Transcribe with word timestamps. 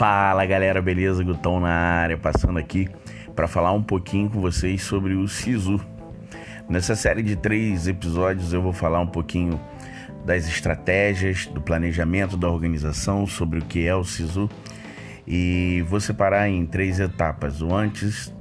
Fala 0.00 0.46
galera, 0.46 0.80
beleza? 0.80 1.22
Gutão 1.22 1.60
na 1.60 1.68
área, 1.68 2.16
passando 2.16 2.58
aqui 2.58 2.88
para 3.36 3.46
falar 3.46 3.72
um 3.72 3.82
pouquinho 3.82 4.30
com 4.30 4.40
vocês 4.40 4.82
sobre 4.82 5.12
o 5.12 5.28
SISU. 5.28 5.78
Nessa 6.70 6.96
série 6.96 7.22
de 7.22 7.36
três 7.36 7.86
episódios 7.86 8.54
eu 8.54 8.62
vou 8.62 8.72
falar 8.72 8.98
um 9.00 9.06
pouquinho 9.06 9.60
das 10.24 10.48
estratégias, 10.48 11.44
do 11.44 11.60
planejamento 11.60 12.38
da 12.38 12.48
organização, 12.48 13.26
sobre 13.26 13.58
o 13.58 13.62
que 13.62 13.86
é 13.86 13.94
o 13.94 14.02
SISU 14.02 14.48
e 15.26 15.84
vou 15.86 16.00
separar 16.00 16.48
em 16.48 16.64
três 16.64 16.98
etapas: 16.98 17.60
o 17.60 17.74
antes, 17.74 18.34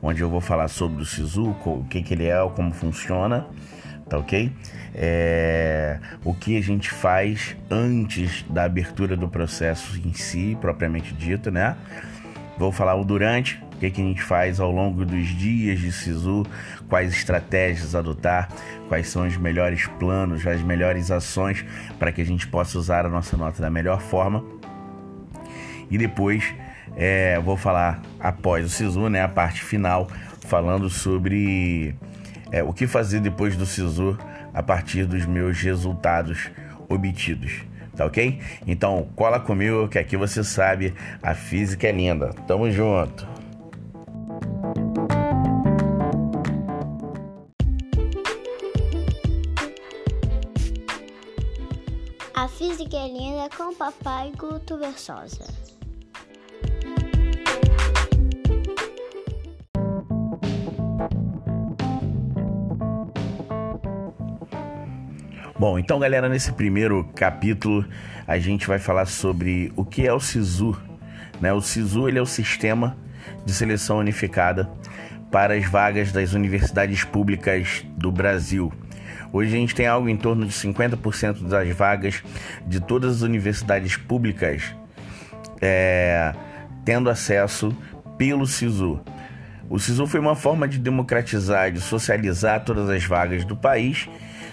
onde 0.00 0.22
eu 0.22 0.30
vou 0.30 0.40
falar 0.40 0.68
sobre 0.68 1.02
o 1.02 1.04
SISU, 1.04 1.50
o 1.66 1.84
que, 1.90 2.00
que 2.00 2.14
ele 2.14 2.26
é, 2.26 2.48
como 2.54 2.72
funciona 2.72 3.48
tá 4.08 4.18
ok? 4.18 4.52
É, 4.94 5.98
o 6.24 6.34
que 6.34 6.56
a 6.56 6.60
gente 6.60 6.90
faz 6.90 7.56
antes 7.70 8.44
da 8.48 8.64
abertura 8.64 9.16
do 9.16 9.28
processo 9.28 9.98
em 10.04 10.12
si, 10.12 10.56
propriamente 10.60 11.14
dito, 11.14 11.50
né? 11.50 11.76
Vou 12.58 12.70
falar 12.70 12.94
o 12.94 13.04
durante, 13.04 13.62
o 13.74 13.78
que, 13.78 13.90
que 13.90 14.00
a 14.00 14.04
gente 14.04 14.22
faz 14.22 14.60
ao 14.60 14.70
longo 14.70 15.04
dos 15.04 15.26
dias 15.28 15.80
de 15.80 15.90
SISU, 15.90 16.44
quais 16.88 17.12
estratégias 17.12 17.94
adotar, 17.94 18.48
quais 18.88 19.08
são 19.08 19.26
os 19.26 19.36
melhores 19.36 19.86
planos, 19.98 20.46
as 20.46 20.62
melhores 20.62 21.10
ações 21.10 21.64
para 21.98 22.12
que 22.12 22.20
a 22.20 22.24
gente 22.24 22.46
possa 22.46 22.78
usar 22.78 23.06
a 23.06 23.08
nossa 23.08 23.36
nota 23.36 23.62
da 23.62 23.70
melhor 23.70 24.00
forma. 24.00 24.44
E 25.90 25.96
depois 25.96 26.54
é, 26.96 27.40
vou 27.40 27.56
falar 27.56 28.02
após 28.20 28.66
o 28.66 28.68
SISU, 28.68 29.08
né, 29.08 29.22
a 29.22 29.28
parte 29.28 29.62
final, 29.62 30.08
falando 30.46 30.90
sobre 30.90 31.94
é, 32.52 32.62
o 32.62 32.72
que 32.72 32.86
fazer 32.86 33.20
depois 33.20 33.56
do 33.56 33.64
SISU 33.64 34.16
a 34.52 34.62
partir 34.62 35.06
dos 35.06 35.24
meus 35.24 35.58
resultados 35.58 36.50
obtidos. 36.88 37.62
Tá 37.96 38.06
ok? 38.06 38.40
Então 38.66 39.08
cola 39.16 39.40
comigo 39.40 39.88
que 39.88 39.98
aqui 39.98 40.16
você 40.16 40.44
sabe, 40.44 40.94
a 41.22 41.34
física 41.34 41.88
é 41.88 41.92
linda. 41.92 42.32
Tamo 42.46 42.70
junto! 42.70 43.26
A 52.34 52.48
física 52.48 52.96
é 52.96 53.08
linda 53.08 53.48
com 53.56 53.74
papai 53.74 54.32
Guto 54.36 54.78
Versosa. 54.78 55.44
Bom, 65.62 65.78
então 65.78 66.00
galera, 66.00 66.28
nesse 66.28 66.50
primeiro 66.50 67.04
capítulo 67.14 67.86
a 68.26 68.36
gente 68.36 68.66
vai 68.66 68.80
falar 68.80 69.06
sobre 69.06 69.72
o 69.76 69.84
que 69.84 70.04
é 70.04 70.12
o 70.12 70.18
SISU. 70.18 70.76
Né? 71.40 71.52
O 71.52 71.60
SISU 71.60 72.08
ele 72.08 72.18
é 72.18 72.20
o 72.20 72.26
Sistema 72.26 72.96
de 73.46 73.52
Seleção 73.52 73.98
Unificada 73.98 74.68
para 75.30 75.54
as 75.54 75.64
vagas 75.64 76.10
das 76.10 76.32
universidades 76.32 77.04
públicas 77.04 77.86
do 77.96 78.10
Brasil. 78.10 78.72
Hoje 79.32 79.54
a 79.54 79.56
gente 79.56 79.72
tem 79.72 79.86
algo 79.86 80.08
em 80.08 80.16
torno 80.16 80.44
de 80.44 80.52
50% 80.52 81.46
das 81.46 81.68
vagas 81.76 82.24
de 82.66 82.80
todas 82.80 83.18
as 83.18 83.22
universidades 83.22 83.96
públicas 83.96 84.64
é, 85.60 86.34
tendo 86.84 87.08
acesso 87.08 87.72
pelo 88.18 88.48
SISU. 88.48 89.00
O 89.70 89.78
SISU 89.78 90.08
foi 90.08 90.18
uma 90.18 90.34
forma 90.34 90.66
de 90.66 90.80
democratizar, 90.80 91.70
de 91.70 91.80
socializar 91.80 92.64
todas 92.64 92.90
as 92.90 93.04
vagas 93.04 93.44
do 93.44 93.56
país 93.56 94.08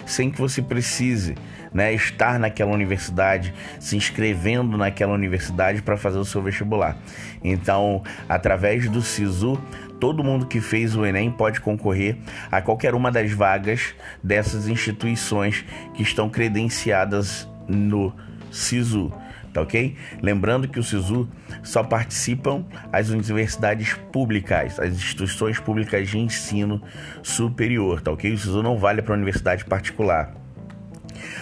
sem 0.06 0.30
que 0.30 0.40
você 0.40 0.60
precise 0.60 1.34
né, 1.72 1.92
estar 1.92 2.38
naquela 2.38 2.72
universidade, 2.72 3.54
se 3.78 3.96
inscrevendo 3.96 4.76
naquela 4.76 5.12
universidade 5.12 5.82
para 5.82 5.96
fazer 5.96 6.18
o 6.18 6.24
seu 6.24 6.42
vestibular. 6.42 6.96
Então, 7.42 8.02
através 8.28 8.88
do 8.88 9.02
SISU, 9.02 9.60
todo 10.00 10.24
mundo 10.24 10.46
que 10.46 10.60
fez 10.60 10.96
o 10.96 11.04
Enem 11.04 11.30
pode 11.30 11.60
concorrer 11.60 12.16
a 12.50 12.60
qualquer 12.60 12.94
uma 12.94 13.10
das 13.10 13.32
vagas 13.32 13.94
dessas 14.22 14.66
instituições 14.66 15.64
que 15.94 16.02
estão 16.02 16.28
credenciadas 16.28 17.48
no 17.68 18.12
SISU 18.50 19.12
tá 19.52 19.62
ok? 19.62 19.96
Lembrando 20.22 20.68
que 20.68 20.78
o 20.78 20.82
SISU 20.82 21.28
só 21.62 21.82
participam 21.82 22.64
as 22.92 23.08
universidades 23.10 23.94
públicas, 24.12 24.78
as 24.78 24.94
instituições 24.94 25.58
públicas 25.58 26.08
de 26.08 26.18
ensino 26.18 26.82
superior, 27.22 28.00
tá 28.00 28.10
ok? 28.10 28.32
O 28.32 28.38
SISU 28.38 28.62
não 28.62 28.78
vale 28.78 29.02
para 29.02 29.14
universidade 29.14 29.64
particular. 29.64 30.34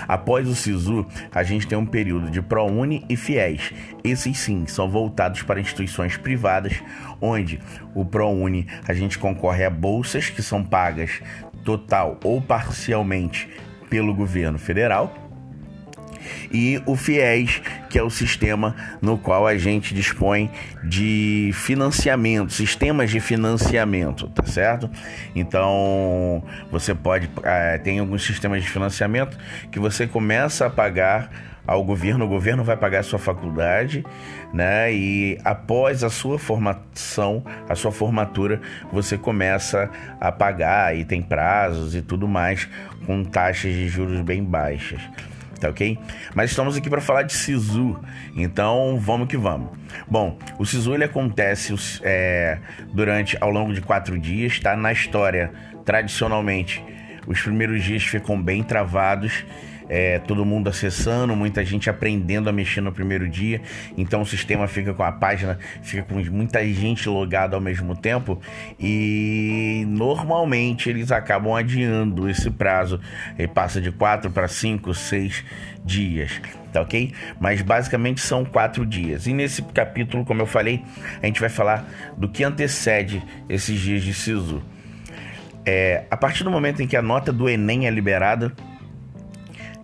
Após 0.06 0.48
o 0.48 0.54
SISU, 0.54 1.06
a 1.32 1.42
gente 1.42 1.66
tem 1.66 1.78
um 1.78 1.86
período 1.86 2.30
de 2.30 2.42
ProUni 2.42 3.04
e 3.08 3.16
FIES. 3.16 3.72
Esses 4.02 4.38
sim 4.38 4.66
são 4.66 4.88
voltados 4.90 5.42
para 5.42 5.60
instituições 5.60 6.16
privadas, 6.16 6.82
onde 7.20 7.60
o 7.94 8.04
ProUni 8.04 8.66
a 8.86 8.92
gente 8.92 9.18
concorre 9.18 9.64
a 9.64 9.70
bolsas 9.70 10.30
que 10.30 10.42
são 10.42 10.64
pagas 10.64 11.20
total 11.64 12.18
ou 12.24 12.40
parcialmente 12.40 13.48
pelo 13.88 14.14
governo 14.14 14.58
federal 14.58 15.27
e 16.52 16.80
o 16.86 16.96
FIES, 16.96 17.60
que 17.88 17.98
é 17.98 18.02
o 18.02 18.10
sistema 18.10 18.74
no 19.00 19.18
qual 19.18 19.46
a 19.46 19.56
gente 19.56 19.94
dispõe 19.94 20.50
de 20.84 21.50
financiamento, 21.54 22.52
sistemas 22.52 23.10
de 23.10 23.20
financiamento, 23.20 24.28
tá 24.28 24.44
certo? 24.44 24.90
Então, 25.34 26.42
você 26.70 26.94
pode, 26.94 27.28
é, 27.42 27.78
tem 27.78 27.98
alguns 27.98 28.24
sistemas 28.24 28.62
de 28.62 28.68
financiamento 28.68 29.38
que 29.70 29.78
você 29.78 30.06
começa 30.06 30.66
a 30.66 30.70
pagar 30.70 31.30
ao 31.68 31.84
governo, 31.84 32.24
o 32.24 32.28
governo 32.28 32.64
vai 32.64 32.78
pagar 32.78 33.00
a 33.00 33.02
sua 33.02 33.18
faculdade, 33.18 34.02
né? 34.54 34.90
E 34.90 35.38
após 35.44 36.02
a 36.02 36.08
sua 36.08 36.38
formação, 36.38 37.44
a 37.68 37.74
sua 37.74 37.92
formatura, 37.92 38.58
você 38.90 39.18
começa 39.18 39.90
a 40.18 40.32
pagar 40.32 40.96
e 40.96 41.04
tem 41.04 41.20
prazos 41.20 41.94
e 41.94 42.00
tudo 42.00 42.26
mais 42.26 42.66
com 43.04 43.22
taxas 43.22 43.74
de 43.74 43.86
juros 43.86 44.22
bem 44.22 44.42
baixas 44.42 45.02
tá 45.58 45.68
ok? 45.68 45.98
Mas 46.34 46.50
estamos 46.50 46.76
aqui 46.76 46.88
para 46.88 47.00
falar 47.00 47.22
de 47.22 47.32
Sisu, 47.32 47.98
então 48.36 48.98
vamos 49.00 49.28
que 49.28 49.36
vamos. 49.36 49.70
Bom, 50.08 50.38
o 50.58 50.64
Sisu 50.64 50.94
ele 50.94 51.04
acontece 51.04 51.74
é, 52.02 52.58
durante 52.92 53.36
ao 53.40 53.50
longo 53.50 53.72
de 53.72 53.80
quatro 53.80 54.18
dias, 54.18 54.58
tá? 54.60 54.76
Na 54.76 54.92
história, 54.92 55.52
tradicionalmente, 55.84 56.82
os 57.26 57.40
primeiros 57.40 57.82
dias 57.82 58.02
ficam 58.02 58.40
bem 58.40 58.62
travados 58.62 59.44
é, 59.88 60.18
todo 60.18 60.44
mundo 60.44 60.68
acessando, 60.68 61.34
muita 61.34 61.64
gente 61.64 61.88
aprendendo 61.88 62.48
a 62.48 62.52
mexer 62.52 62.80
no 62.80 62.92
primeiro 62.92 63.28
dia. 63.28 63.60
Então 63.96 64.22
o 64.22 64.26
sistema 64.26 64.68
fica 64.68 64.92
com 64.92 65.02
a 65.02 65.12
página, 65.12 65.58
fica 65.82 66.02
com 66.02 66.16
muita 66.30 66.64
gente 66.66 67.08
logada 67.08 67.56
ao 67.56 67.60
mesmo 67.60 67.96
tempo 67.96 68.40
e 68.78 69.84
normalmente 69.88 70.90
eles 70.90 71.10
acabam 71.10 71.54
adiando 71.54 72.28
esse 72.28 72.50
prazo. 72.50 73.00
Ele 73.38 73.48
passa 73.48 73.80
de 73.80 73.90
4 73.90 74.30
para 74.30 74.48
5, 74.48 74.92
6 74.92 75.44
dias, 75.84 76.40
tá 76.72 76.82
ok? 76.82 77.12
Mas 77.40 77.62
basicamente 77.62 78.20
são 78.20 78.44
quatro 78.44 78.84
dias. 78.84 79.26
E 79.26 79.32
nesse 79.32 79.62
capítulo, 79.62 80.24
como 80.24 80.42
eu 80.42 80.46
falei, 80.46 80.82
a 81.22 81.26
gente 81.26 81.40
vai 81.40 81.48
falar 81.48 81.88
do 82.16 82.28
que 82.28 82.44
antecede 82.44 83.22
esses 83.48 83.80
dias 83.80 84.02
de 84.02 84.12
SISU. 84.12 84.62
É, 85.64 86.04
a 86.10 86.16
partir 86.16 86.44
do 86.44 86.50
momento 86.50 86.82
em 86.82 86.86
que 86.86 86.96
a 86.96 87.02
nota 87.02 87.32
do 87.32 87.48
Enem 87.48 87.86
é 87.86 87.90
liberada, 87.90 88.52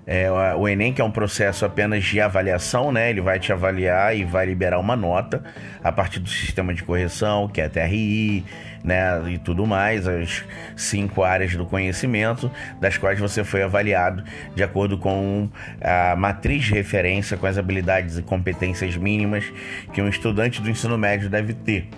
é, 0.06 0.28
o 0.30 0.68
Enem, 0.68 0.92
que 0.92 1.00
é 1.00 1.04
um 1.04 1.10
processo 1.10 1.64
apenas 1.64 2.04
de 2.04 2.20
avaliação, 2.20 2.92
né? 2.92 3.08
Ele 3.08 3.22
vai 3.22 3.38
te 3.38 3.52
avaliar 3.52 4.14
e 4.14 4.22
vai 4.22 4.44
liberar 4.44 4.78
uma 4.78 4.94
nota 4.94 5.42
a 5.82 5.90
partir 5.90 6.20
do 6.20 6.28
sistema 6.28 6.74
de 6.74 6.82
correção, 6.82 7.48
que 7.48 7.60
é 7.60 7.64
a 7.64 7.70
TRI, 7.70 8.44
né? 8.84 9.22
E 9.32 9.38
tudo 9.38 9.66
mais, 9.66 10.06
as 10.06 10.44
cinco 10.76 11.22
áreas 11.22 11.56
do 11.56 11.64
conhecimento, 11.64 12.50
das 12.78 12.98
quais 12.98 13.18
você 13.18 13.42
foi 13.42 13.62
avaliado 13.62 14.22
de 14.54 14.62
acordo 14.62 14.98
com 14.98 15.48
a 15.80 16.14
matriz 16.14 16.64
de 16.64 16.74
referência, 16.74 17.38
com 17.38 17.46
as 17.46 17.56
habilidades 17.56 18.18
e 18.18 18.22
competências 18.22 18.94
mínimas 18.96 19.50
que 19.94 20.02
um 20.02 20.08
estudante 20.08 20.60
do 20.60 20.68
ensino 20.68 20.98
médio 20.98 21.30
deve 21.30 21.54
ter. 21.54 21.88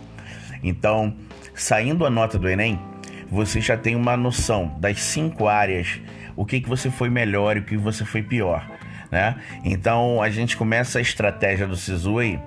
Então, 0.62 1.12
saindo 1.54 2.06
a 2.06 2.10
nota 2.10 2.38
do 2.38 2.48
Enem, 2.48 2.78
você 3.28 3.60
já 3.60 3.76
tem 3.76 3.96
uma 3.96 4.16
noção 4.16 4.76
das 4.78 5.02
cinco 5.02 5.48
áreas 5.48 6.00
o 6.36 6.44
que, 6.44 6.60
que 6.60 6.68
você 6.68 6.90
foi 6.90 7.08
melhor 7.08 7.56
e 7.56 7.60
o 7.60 7.64
que 7.64 7.76
você 7.76 8.04
foi 8.04 8.22
pior. 8.22 8.68
Né? 9.10 9.36
Então 9.64 10.22
a 10.22 10.28
gente 10.30 10.56
começa 10.56 10.98
a 10.98 11.02
estratégia 11.02 11.66
do 11.66 11.76
Sisu 11.76 12.18
aí, 12.18 12.38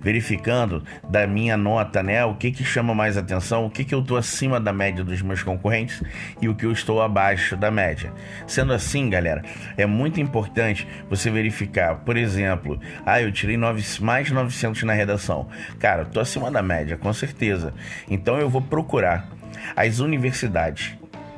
verificando 0.00 0.82
da 1.08 1.26
minha 1.26 1.56
nota, 1.56 2.02
né, 2.02 2.24
o 2.24 2.34
que 2.34 2.50
que 2.50 2.64
chama 2.64 2.94
mais 2.94 3.16
atenção, 3.16 3.66
o 3.66 3.70
que 3.70 3.84
que 3.84 3.94
eu 3.94 4.00
estou 4.00 4.16
acima 4.16 4.60
da 4.60 4.72
média 4.72 5.02
dos 5.02 5.20
meus 5.22 5.42
concorrentes 5.42 6.02
e 6.40 6.48
o 6.48 6.54
que 6.54 6.64
eu 6.64 6.72
estou 6.72 7.02
abaixo 7.02 7.56
da 7.56 7.70
média. 7.70 8.12
Sendo 8.46 8.72
assim, 8.72 9.10
galera, 9.10 9.42
é 9.76 9.86
muito 9.86 10.20
importante 10.20 10.86
você 11.08 11.30
verificar, 11.30 11.96
por 11.96 12.16
exemplo, 12.16 12.78
ah, 13.04 13.20
eu 13.20 13.32
tirei 13.32 13.56
nove, 13.56 13.82
mais 14.00 14.30
900 14.30 14.82
na 14.84 14.92
redação. 14.92 15.48
Cara, 15.78 16.02
estou 16.02 16.22
acima 16.22 16.50
da 16.50 16.62
média, 16.62 16.96
com 16.96 17.12
certeza. 17.12 17.74
Então 18.08 18.38
eu 18.38 18.48
vou 18.48 18.62
procurar 18.62 19.28
as 19.74 19.98
universidades 19.98 20.96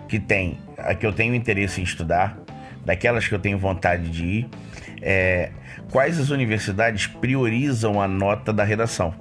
que 0.09 0.19
tem, 0.19 0.59
que 0.99 1.07
eu 1.07 1.13
tenho 1.13 1.35
interesse 1.35 1.81
em 1.81 1.85
estudar, 1.85 2.39
daquelas 2.85 3.29
que 3.29 3.35
eu 3.35 3.39
tenho 3.39 3.59
vontade 3.59 4.11
de 4.11 4.25
ir, 4.25 4.49
é, 5.03 5.51
quais 5.91 6.19
as 6.19 6.31
universidades 6.31 7.07
priorizam 7.07 8.01
a 8.01 8.09
nota 8.09 8.53
da 8.53 8.65
redação. 8.65 9.15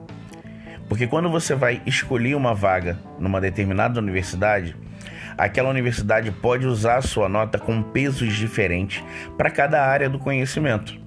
Porque 0.87 1.05
quando 1.05 1.29
você 1.29 1.53
vai 1.53 1.81
escolher 1.85 2.35
uma 2.35 2.53
vaga 2.53 2.97
numa 3.19 3.41
determinada 3.41 3.99
universidade, 3.99 4.75
aquela 5.37 5.69
universidade 5.69 6.31
pode 6.31 6.65
usar 6.65 6.97
a 6.97 7.01
sua 7.01 7.27
nota 7.27 7.59
com 7.59 7.83
pesos 7.83 8.33
diferentes 8.33 9.03
para 9.37 9.49
cada 9.49 9.85
área 9.85 10.09
do 10.09 10.17
conhecimento. 10.17 10.97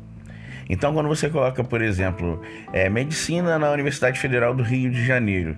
Então, 0.69 0.93
quando 0.93 1.09
você 1.09 1.29
coloca, 1.29 1.65
por 1.65 1.83
exemplo, 1.83 2.41
é, 2.73 2.89
medicina 2.89 3.59
na 3.59 3.73
Universidade 3.73 4.21
Federal 4.21 4.55
do 4.55 4.63
Rio 4.63 4.91
de 4.91 5.05
Janeiro, 5.05 5.57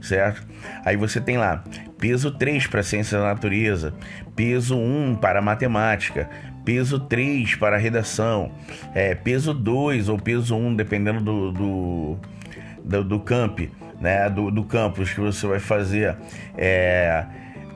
certo? 0.00 0.46
Aí 0.84 0.96
você 0.96 1.20
tem 1.20 1.36
lá 1.36 1.62
peso 1.98 2.30
3 2.30 2.66
para 2.66 2.82
ciência 2.82 3.18
da 3.18 3.24
natureza, 3.24 3.94
peso 4.36 4.76
1 4.76 5.16
para 5.16 5.42
matemática, 5.42 6.28
peso 6.64 7.00
3 7.00 7.54
para 7.56 7.76
redação, 7.76 8.52
é, 8.94 9.14
peso 9.14 9.52
2 9.52 10.08
ou 10.08 10.18
peso 10.18 10.56
1, 10.56 10.76
dependendo 10.76 11.20
do, 11.20 11.52
do, 11.52 12.18
do, 12.84 13.04
do 13.04 13.20
camp, 13.20 13.60
né? 14.00 14.28
Do, 14.28 14.50
do 14.50 14.64
campus 14.64 15.12
que 15.12 15.20
você 15.20 15.46
vai 15.46 15.58
fazer. 15.58 16.16
É, 16.56 17.24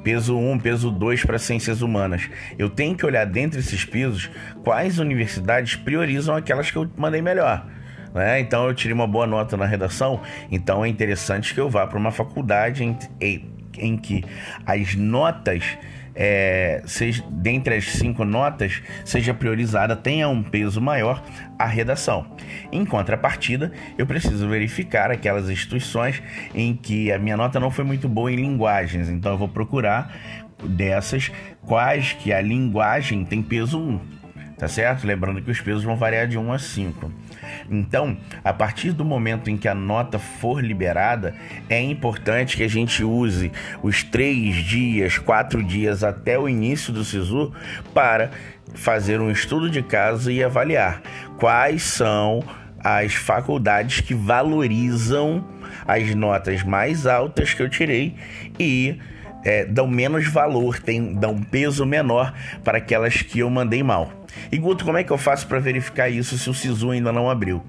peso 0.02 0.36
1, 0.36 0.58
peso 0.58 0.90
2 0.90 1.24
para 1.24 1.38
ciências 1.38 1.80
humanas. 1.80 2.28
Eu 2.58 2.68
tenho 2.68 2.94
que 2.96 3.06
olhar 3.06 3.24
dentre 3.24 3.60
esses 3.60 3.84
pesos 3.84 4.30
quais 4.62 4.98
universidades 4.98 5.76
priorizam 5.76 6.36
aquelas 6.36 6.70
que 6.70 6.76
eu 6.76 6.90
mandei 6.96 7.22
melhor. 7.22 7.66
Né? 8.14 8.40
Então 8.40 8.66
eu 8.66 8.74
tirei 8.74 8.94
uma 8.94 9.06
boa 9.06 9.26
nota 9.26 9.56
na 9.56 9.66
redação, 9.66 10.20
então 10.50 10.84
é 10.84 10.88
interessante 10.88 11.54
que 11.54 11.60
eu 11.60 11.70
vá 11.70 11.86
para 11.86 11.98
uma 11.98 12.10
faculdade 12.10 12.84
em, 12.84 12.96
em, 13.20 13.50
em 13.78 13.96
que 13.96 14.24
as 14.66 14.94
notas 14.94 15.78
é, 16.14 16.82
seja, 16.84 17.24
dentre 17.30 17.74
as 17.74 17.84
cinco 17.84 18.24
notas, 18.24 18.82
seja 19.04 19.32
priorizada, 19.32 19.96
tenha 19.96 20.28
um 20.28 20.42
peso 20.42 20.80
maior 20.80 21.22
a 21.58 21.66
redação. 21.66 22.26
Em 22.70 22.84
contrapartida, 22.84 23.72
eu 23.96 24.06
preciso 24.06 24.48
verificar 24.48 25.10
aquelas 25.10 25.48
instituições 25.48 26.22
em 26.54 26.74
que 26.74 27.10
a 27.10 27.18
minha 27.18 27.36
nota 27.36 27.58
não 27.58 27.70
foi 27.70 27.84
muito 27.84 28.08
boa 28.08 28.30
em 28.30 28.36
linguagens, 28.36 29.08
então 29.08 29.32
eu 29.32 29.38
vou 29.38 29.48
procurar 29.48 30.14
dessas 30.62 31.30
quais 31.62 32.12
que 32.12 32.32
a 32.32 32.40
linguagem 32.40 33.24
tem 33.24 33.42
peso 33.42 33.80
1, 33.80 34.00
tá 34.62 34.68
certo? 34.68 35.04
Lembrando 35.04 35.42
que 35.42 35.50
os 35.50 35.60
pesos 35.60 35.82
vão 35.82 35.96
variar 35.96 36.28
de 36.28 36.38
1 36.38 36.52
a 36.52 36.56
5. 36.56 37.12
Então, 37.68 38.16
a 38.44 38.52
partir 38.52 38.92
do 38.92 39.04
momento 39.04 39.50
em 39.50 39.56
que 39.56 39.66
a 39.66 39.74
nota 39.74 40.20
for 40.20 40.64
liberada, 40.64 41.34
é 41.68 41.80
importante 41.82 42.56
que 42.56 42.62
a 42.62 42.68
gente 42.68 43.02
use 43.02 43.50
os 43.82 44.04
três 44.04 44.54
dias, 44.54 45.18
quatro 45.18 45.64
dias 45.64 46.04
até 46.04 46.38
o 46.38 46.48
início 46.48 46.92
do 46.92 47.02
SISU 47.02 47.52
para 47.92 48.30
fazer 48.72 49.20
um 49.20 49.32
estudo 49.32 49.68
de 49.68 49.82
caso 49.82 50.30
e 50.30 50.44
avaliar 50.44 51.02
quais 51.38 51.82
são 51.82 52.44
as 52.78 53.14
faculdades 53.14 54.00
que 54.00 54.14
valorizam 54.14 55.44
as 55.88 56.14
notas 56.14 56.62
mais 56.62 57.04
altas 57.04 57.52
que 57.52 57.64
eu 57.64 57.68
tirei 57.68 58.14
e 58.60 58.96
é, 59.44 59.64
dão 59.64 59.86
menos 59.86 60.26
valor, 60.28 60.78
tem, 60.78 61.14
dão 61.14 61.36
peso 61.42 61.84
menor 61.84 62.32
para 62.62 62.78
aquelas 62.78 63.22
que 63.22 63.40
eu 63.40 63.50
mandei 63.50 63.82
mal. 63.82 64.12
E 64.50 64.56
Guto, 64.56 64.84
como 64.84 64.98
é 64.98 65.04
que 65.04 65.10
eu 65.10 65.18
faço 65.18 65.46
para 65.46 65.58
verificar 65.58 66.08
isso 66.08 66.38
se 66.38 66.48
o 66.48 66.54
SISU 66.54 66.90
ainda 66.90 67.12
não 67.12 67.28
abriu? 67.28 67.62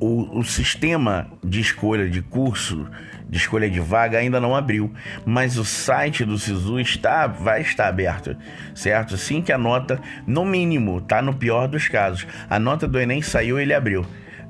O, 0.00 0.38
o, 0.38 0.44
sistema 0.44 1.28
de 1.42 1.60
escolha 1.60 2.10
de 2.10 2.20
curso, 2.20 2.88
de 3.28 3.38
escolha 3.38 3.70
de 3.70 3.78
vaga 3.78 4.18
ainda 4.18 4.40
não 4.40 4.54
abriu, 4.54 4.92
mas 5.24 5.56
o 5.56 5.64
site 5.64 6.24
do 6.24 6.36
SISU 6.36 6.80
está, 6.80 7.26
vai 7.28 7.60
estar 7.62 7.86
aberto, 7.86 8.36
certo? 8.74 9.14
Assim 9.14 9.40
que 9.40 9.52
a 9.52 9.58
nota, 9.58 10.00
no 10.26 10.44
mínimo, 10.44 11.00
tá 11.00 11.22
no 11.22 11.32
pior 11.32 11.68
dos 11.68 11.88
casos, 11.88 12.26
a 12.50 12.58
nota 12.58 12.88
do 12.88 12.98
Enem 12.98 13.22
saiu, 13.22 13.58
ele 13.58 13.72
abriu 13.72 14.04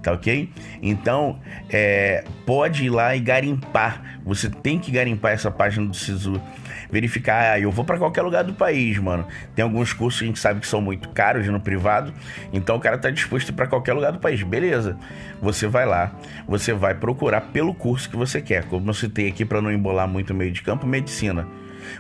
tá 0.05 0.13
ok? 0.13 0.51
Então, 0.83 1.41
é, 1.71 2.25
pode 2.45 2.85
ir 2.85 2.91
lá 2.91 3.17
e 3.17 3.21
garimpar. 3.21 4.21
Você 4.25 4.49
tem 4.49 4.79
que 4.79 4.93
garimpar 4.93 5.33
essa 5.33 5.51
página 5.51 5.87
do 5.87 5.97
SISU. 5.97 6.41
Verificar, 6.91 7.55
ah, 7.55 7.59
eu 7.59 7.71
vou 7.71 7.85
para 7.85 7.99
qualquer 7.99 8.23
lugar 8.23 8.45
do 8.45 8.53
país, 8.53 8.99
mano. 8.99 9.27
Tem 9.55 9.63
alguns 9.63 9.93
cursos 9.93 10.21
que 10.21 10.25
a 10.27 10.29
gente 10.29 10.39
sabe 10.39 10.61
que 10.61 10.67
são 10.67 10.81
muito 10.81 11.09
caros 11.09 11.47
no 11.49 11.59
privado, 11.59 12.13
então 12.53 12.77
o 12.77 12.81
cara 12.81 12.99
tá 12.99 13.11
disposto 13.11 13.53
para 13.53 13.67
qualquer 13.67 13.95
lugar 13.95 14.13
do 14.13 14.19
país. 14.19 14.43
Beleza. 14.43 14.97
Você 15.41 15.67
vai 15.67 15.87
lá, 15.87 16.13
você 16.47 16.73
vai 16.73 16.95
procurar 16.95 17.41
pelo 17.41 17.75
curso 17.75 18.09
que 18.09 18.17
você 18.17 18.41
quer. 18.41 18.65
Como 18.65 18.91
eu 18.91 18.95
citei 18.95 19.29
aqui 19.29 19.45
para 19.45 19.61
não 19.61 19.73
embolar 19.73 20.07
muito 20.07 20.31
o 20.33 20.37
meio 20.37 20.53
de 20.53 20.63
campo, 20.63 20.87
medicina. 20.87 21.49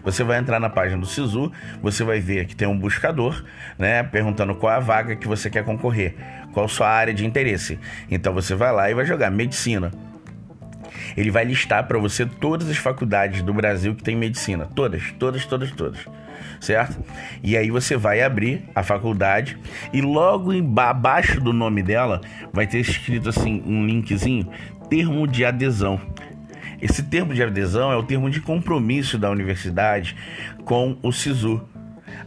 Você 0.02 0.22
vai 0.24 0.38
entrar 0.38 0.60
na 0.60 0.70
página 0.70 1.00
do 1.00 1.06
SISU, 1.06 1.52
você 1.82 2.04
vai 2.04 2.20
ver 2.20 2.46
que 2.46 2.56
tem 2.56 2.66
um 2.66 2.78
buscador, 2.78 3.44
né, 3.78 4.02
perguntando 4.02 4.54
qual 4.54 4.72
é 4.72 4.76
a 4.76 4.80
vaga 4.80 5.16
que 5.16 5.26
você 5.26 5.50
quer 5.50 5.64
concorrer, 5.64 6.14
qual 6.54 6.68
sua 6.68 6.88
área 6.88 7.12
de 7.12 7.26
interesse. 7.26 7.78
Então 8.08 8.32
você 8.32 8.54
vai 8.54 8.72
lá 8.72 8.88
e 8.88 8.94
vai 8.94 9.04
jogar 9.04 9.30
medicina. 9.30 9.90
Ele 11.16 11.30
vai 11.30 11.44
listar 11.44 11.86
para 11.86 11.98
você 11.98 12.24
todas 12.24 12.70
as 12.70 12.78
faculdades 12.78 13.42
do 13.42 13.52
Brasil 13.52 13.94
que 13.94 14.02
tem 14.02 14.16
medicina, 14.16 14.66
todas, 14.74 15.12
todas, 15.18 15.44
todas, 15.44 15.70
todas. 15.72 16.06
Certo? 16.60 17.04
E 17.42 17.56
aí 17.56 17.70
você 17.70 17.96
vai 17.96 18.22
abrir 18.22 18.64
a 18.74 18.82
faculdade 18.82 19.58
e 19.92 20.00
logo 20.00 20.52
abaixo 20.80 21.40
do 21.40 21.52
nome 21.52 21.82
dela 21.82 22.20
vai 22.52 22.66
ter 22.66 22.78
escrito 22.78 23.28
assim 23.28 23.62
um 23.66 23.84
linkzinho, 23.84 24.48
termo 24.88 25.26
de 25.26 25.44
adesão. 25.44 26.00
Esse 26.80 27.02
termo 27.02 27.34
de 27.34 27.42
adesão 27.42 27.92
é 27.92 27.96
o 27.96 28.02
termo 28.02 28.30
de 28.30 28.40
compromisso 28.40 29.18
da 29.18 29.30
universidade 29.30 30.16
com 30.64 30.96
o 31.02 31.12
SISU. 31.12 31.62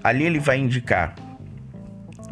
Ali 0.04 0.24
ele 0.24 0.40
vai 0.40 0.58
indicar, 0.58 1.16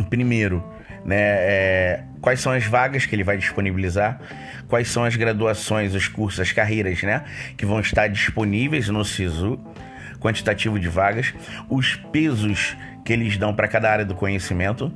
primeiro, 0.10 0.64
né, 1.06 1.16
é, 1.20 2.04
quais 2.20 2.40
são 2.40 2.52
as 2.52 2.66
vagas 2.66 3.06
que 3.06 3.16
ele 3.16 3.24
vai 3.24 3.38
disponibilizar, 3.38 4.20
quais 4.68 4.88
são 4.88 5.04
as 5.04 5.16
graduações, 5.16 5.94
os 5.94 6.08
cursos, 6.08 6.40
as 6.40 6.52
carreiras, 6.52 7.04
né, 7.04 7.24
que 7.56 7.66
vão 7.66 7.80
estar 7.80 8.08
disponíveis 8.08 8.90
no 8.90 9.06
SISU, 9.06 9.60
quantitativo 10.20 10.80
de 10.80 10.90
vagas, 10.90 11.34
os 11.70 11.96
pesos 12.12 12.76
que 13.06 13.14
eles 13.14 13.38
dão 13.38 13.54
para 13.54 13.68
cada 13.68 13.92
área 13.92 14.04
do 14.04 14.16
conhecimento, 14.16 14.92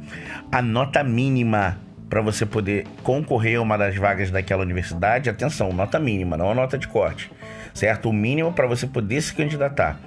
a 0.51 0.61
nota 0.61 1.03
mínima 1.03 1.77
para 2.09 2.21
você 2.21 2.43
poder 2.43 2.87
concorrer 3.03 3.59
a 3.59 3.61
uma 3.61 3.77
das 3.77 3.95
vagas 3.95 4.31
daquela 4.31 4.63
universidade, 4.63 5.29
atenção, 5.29 5.71
nota 5.71 5.99
mínima, 5.99 6.35
não 6.35 6.49
a 6.49 6.55
nota 6.55 6.75
de 6.75 6.87
corte, 6.87 7.31
certo? 7.71 8.09
O 8.09 8.13
mínimo 8.13 8.51
para 8.51 8.65
você 8.65 8.87
poder 8.87 9.21
se 9.21 9.31
candidatar. 9.35 9.99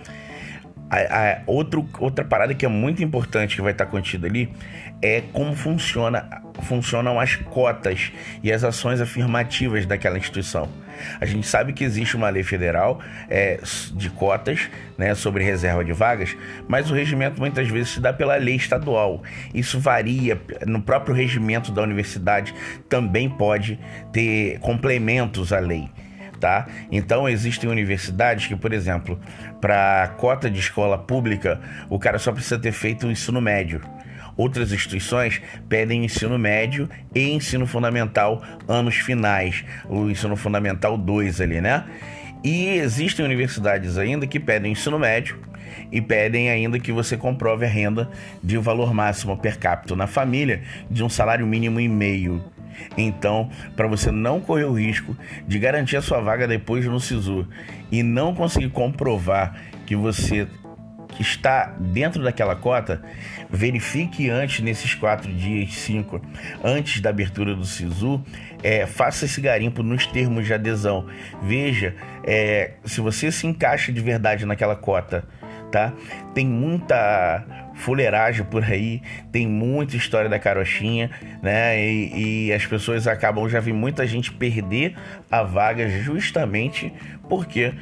A, 0.93 0.99
a, 0.99 1.43
outro, 1.47 1.89
outra 1.99 2.23
parada 2.23 2.55
que 2.55 2.67
é 2.67 2.69
muito 2.69 3.03
importante 3.03 3.57
que 3.57 3.63
vai 3.63 3.73
estar 3.73 3.87
contido 3.87 4.27
ali 4.27 4.53
é 5.01 5.23
como 5.33 5.57
funciona, 5.57 6.43
funcionam 6.65 7.19
as 7.19 7.35
cotas 7.35 8.13
e 8.43 8.53
as 8.53 8.63
ações 8.63 9.01
afirmativas 9.01 9.87
daquela 9.87 10.19
instituição. 10.19 10.69
A 11.19 11.25
gente 11.25 11.47
sabe 11.47 11.73
que 11.73 11.83
existe 11.83 12.15
uma 12.15 12.29
lei 12.29 12.43
federal 12.43 13.01
é, 13.31 13.59
de 13.95 14.11
cotas 14.11 14.69
né, 14.99 15.15
sobre 15.15 15.43
reserva 15.43 15.83
de 15.83 15.95
vagas, 15.95 16.37
mas 16.69 16.91
o 16.91 16.95
regimento 16.95 17.41
muitas 17.41 17.67
vezes 17.69 17.95
se 17.95 18.01
dá 18.01 18.13
pela 18.13 18.37
lei 18.37 18.57
estadual. 18.57 19.23
Isso 19.55 19.81
varia 19.81 20.39
no 20.67 20.83
próprio 20.83 21.15
regimento 21.15 21.73
da 21.73 21.81
universidade, 21.81 22.55
também 22.87 23.31
pode 23.31 23.81
ter 24.13 24.59
complementos 24.61 25.55
à 25.55 25.59
lei 25.59 25.89
tá? 26.43 26.67
Então 26.91 27.29
existem 27.29 27.71
universidades 27.71 28.49
que, 28.49 28.57
por 28.57 28.73
exemplo, 28.73 29.17
para 29.61 30.13
cota 30.19 30.51
de 30.51 30.59
escola 30.59 30.99
pública, 30.99 31.61
o 31.89 32.01
cara 32.01 32.19
só 32.19 32.33
precisa 32.33 32.59
ter 32.59 32.73
feito 32.73 33.07
o 33.07 33.13
ensino 33.13 33.41
médio. 33.41 33.81
Outras 34.37 34.73
instituições 34.73 35.41
pedem 35.69 36.05
ensino 36.05 36.37
médio 36.37 36.91
e 37.15 37.31
ensino 37.31 37.65
fundamental 37.65 38.43
anos 38.67 38.97
finais, 38.97 39.65
o 39.89 40.11
ensino 40.11 40.35
fundamental 40.35 40.99
2 40.99 41.41
ali, 41.41 41.61
né? 41.61 41.85
E 42.43 42.71
existem 42.71 43.25
universidades 43.25 43.97
ainda 43.97 44.27
que 44.27 44.41
pedem 44.41 44.73
ensino 44.73 44.99
médio 44.99 45.39
e 45.93 46.01
pedem 46.01 46.51
ainda 46.51 46.81
que 46.81 46.91
você 46.91 47.17
comprove 47.17 47.65
a 47.65 47.69
renda 47.69 48.11
de 48.43 48.59
valor 48.59 48.93
máximo 48.93 49.37
per 49.37 49.59
capita 49.59 49.95
na 49.95 50.09
família 50.09 50.63
de 50.91 51.05
um 51.05 51.09
salário 51.09 51.47
mínimo 51.47 51.79
e 51.79 51.87
meio. 51.87 52.43
Então, 52.97 53.51
para 53.77 53.87
você 53.87 54.11
não 54.11 54.41
correr 54.41 54.65
o 54.65 54.73
risco 54.73 55.17
de 55.47 55.59
garantir 55.59 55.97
a 55.97 56.03
sua 56.03 56.21
vaga 56.21 56.47
depois 56.47 56.85
no 56.87 57.01
SISU 57.01 57.47
e 57.91 58.03
não 58.03 58.35
conseguir 58.35 58.71
comprovar 58.71 59.55
que 59.87 59.97
você 59.97 60.47
está 61.21 61.75
dentro 61.79 62.23
daquela 62.23 62.57
cota, 62.57 63.03
verifique 63.51 64.31
antes, 64.31 64.61
nesses 64.61 64.95
quatro 64.95 65.33
dias, 65.33 65.75
cinco, 65.75 66.21
antes 66.65 67.01
da 67.01 67.11
abertura 67.11 67.55
do 67.55 67.65
SISU, 67.65 68.23
é, 68.63 68.87
faça 68.87 69.25
esse 69.25 69.41
garimpo 69.41 69.83
nos 69.83 70.07
termos 70.07 70.47
de 70.47 70.55
adesão. 70.55 71.07
Veja 71.43 71.95
é, 72.25 72.73
se 72.85 73.01
você 73.01 73.31
se 73.31 73.47
encaixa 73.47 73.93
de 73.93 74.01
verdade 74.01 74.47
naquela 74.47 74.77
cota. 74.77 75.25
Tá? 75.71 75.91
Tem 76.35 76.47
muita 76.47 77.62
fuleiragem 77.75 78.45
por 78.45 78.65
aí, 78.65 79.03
tem 79.31 79.47
muita 79.47 79.97
história 79.97 80.29
da 80.29 80.39
carochinha, 80.39 81.11
né? 81.43 81.79
E, 81.79 82.47
e, 82.49 82.53
as 82.53 82.67
pessoas 82.67 83.07
acabam, 83.07 83.49
já 83.49 83.61
vi 83.61 83.73
muita 83.73 84.07
gente 84.07 84.33
perder 84.33 84.95
a 85.31 85.43
vaga 85.43 85.89
justamente 85.89 86.93
porque 87.29 87.73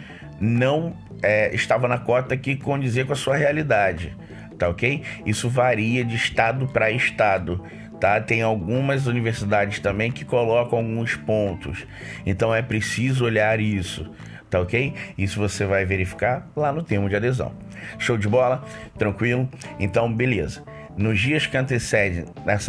não 0.41 0.97
é, 1.23 1.55
estava 1.55 1.87
na 1.87 1.99
cota 1.99 2.37
que 2.37 2.57
condizia 2.57 3.05
com 3.05 3.13
a 3.13 3.17
sua 3.17 3.37
realidade. 3.37 4.17
tá 4.59 4.69
ok? 4.69 5.03
Isso 5.27 5.49
varia 5.49 6.05
de 6.05 6.17
estado 6.17 6.67
para 6.69 6.91
estado. 6.91 7.65
Tá? 8.01 8.19
Tem 8.19 8.41
algumas 8.41 9.07
universidades 9.07 9.79
também 9.79 10.11
que 10.11 10.25
colocam 10.25 10.79
alguns 10.79 11.17
pontos. 11.17 11.87
Então 12.25 12.55
é 12.55 12.63
preciso 12.63 13.25
olhar 13.27 13.61
isso 13.61 14.11
tá 14.51 14.61
ok? 14.61 14.93
Isso 15.17 15.39
você 15.39 15.65
vai 15.65 15.85
verificar 15.85 16.51
lá 16.57 16.73
no 16.73 16.83
termo 16.83 17.09
de 17.09 17.17
adesão. 17.17 17.53
Show 17.99 18.19
de 18.19 18.29
bola? 18.29 18.65
Tranquilo? 18.99 19.49
Então, 19.79 20.13
beleza. 20.13 20.63
Nos 20.97 21.19
dias 21.21 21.47
que 21.47 21.57
antecedem, 21.57 22.27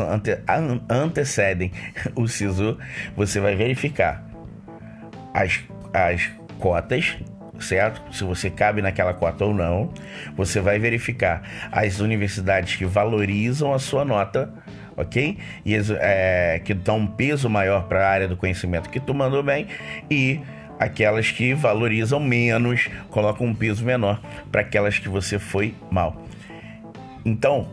ante, 0.10 0.40
antecedem 0.88 1.72
o 2.16 2.28
SISU, 2.28 2.78
você 3.16 3.40
vai 3.40 3.56
verificar 3.56 4.24
as, 5.34 5.60
as 5.92 6.30
cotas, 6.60 7.18
certo? 7.60 8.02
Se 8.16 8.24
você 8.24 8.50
cabe 8.50 8.82
naquela 8.82 9.14
cota 9.14 9.46
ou 9.46 9.54
não. 9.54 9.92
Você 10.36 10.60
vai 10.60 10.80
verificar 10.80 11.42
as 11.72 12.00
universidades 12.00 12.76
que 12.76 12.86
valorizam 12.86 13.74
a 13.74 13.80
sua 13.80 14.06
nota, 14.06 14.54
ok? 14.96 15.38
E 15.66 15.76
é, 16.00 16.62
que 16.64 16.74
dão 16.74 17.00
um 17.00 17.08
peso 17.08 17.50
maior 17.50 17.88
para 17.88 18.06
a 18.08 18.10
área 18.10 18.28
do 18.28 18.38
conhecimento 18.38 18.90
que 18.90 19.00
tu 19.00 19.14
mandou 19.14 19.44
bem 19.44 19.68
e 20.10 20.40
aquelas 20.82 21.30
que 21.30 21.54
valorizam 21.54 22.20
menos, 22.20 22.90
colocam 23.12 23.46
um 23.46 23.54
peso 23.54 23.86
menor 23.86 24.20
para 24.52 24.62
aquelas 24.62 24.98
que 24.98 25.08
você 25.08 25.38
foi 25.38 25.76
mal. 25.92 26.26
Então, 27.24 27.68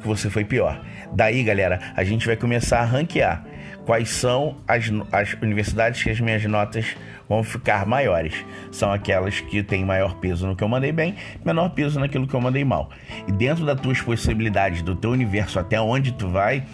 que 0.00 0.08
você 0.08 0.30
foi 0.30 0.46
pior. 0.46 0.80
Daí, 1.12 1.42
galera, 1.42 1.78
a 1.94 2.02
gente 2.02 2.26
vai 2.26 2.36
começar 2.36 2.80
a 2.80 2.84
ranquear 2.84 3.44
quais 3.84 4.08
são 4.08 4.56
as, 4.66 4.90
as 5.12 5.34
universidades 5.42 6.02
que 6.02 6.08
as 6.08 6.18
minhas 6.18 6.42
notas 6.44 6.96
vão 7.28 7.44
ficar 7.44 7.86
maiores. 7.86 8.34
São 8.72 8.90
aquelas 8.90 9.40
que 9.40 9.62
têm 9.62 9.84
maior 9.84 10.14
peso 10.16 10.46
no 10.46 10.56
que 10.56 10.64
eu 10.64 10.68
mandei 10.68 10.90
bem, 10.90 11.16
menor 11.44 11.68
peso 11.70 12.00
naquilo 12.00 12.26
que 12.26 12.34
eu 12.34 12.40
mandei 12.40 12.64
mal. 12.64 12.88
E 13.28 13.32
dentro 13.32 13.66
das 13.66 13.78
tuas 13.78 14.00
possibilidades, 14.00 14.80
do 14.80 14.94
teu 14.94 15.10
universo 15.10 15.58
até 15.58 15.78
onde 15.78 16.12
tu 16.12 16.28
vai, 16.28 16.64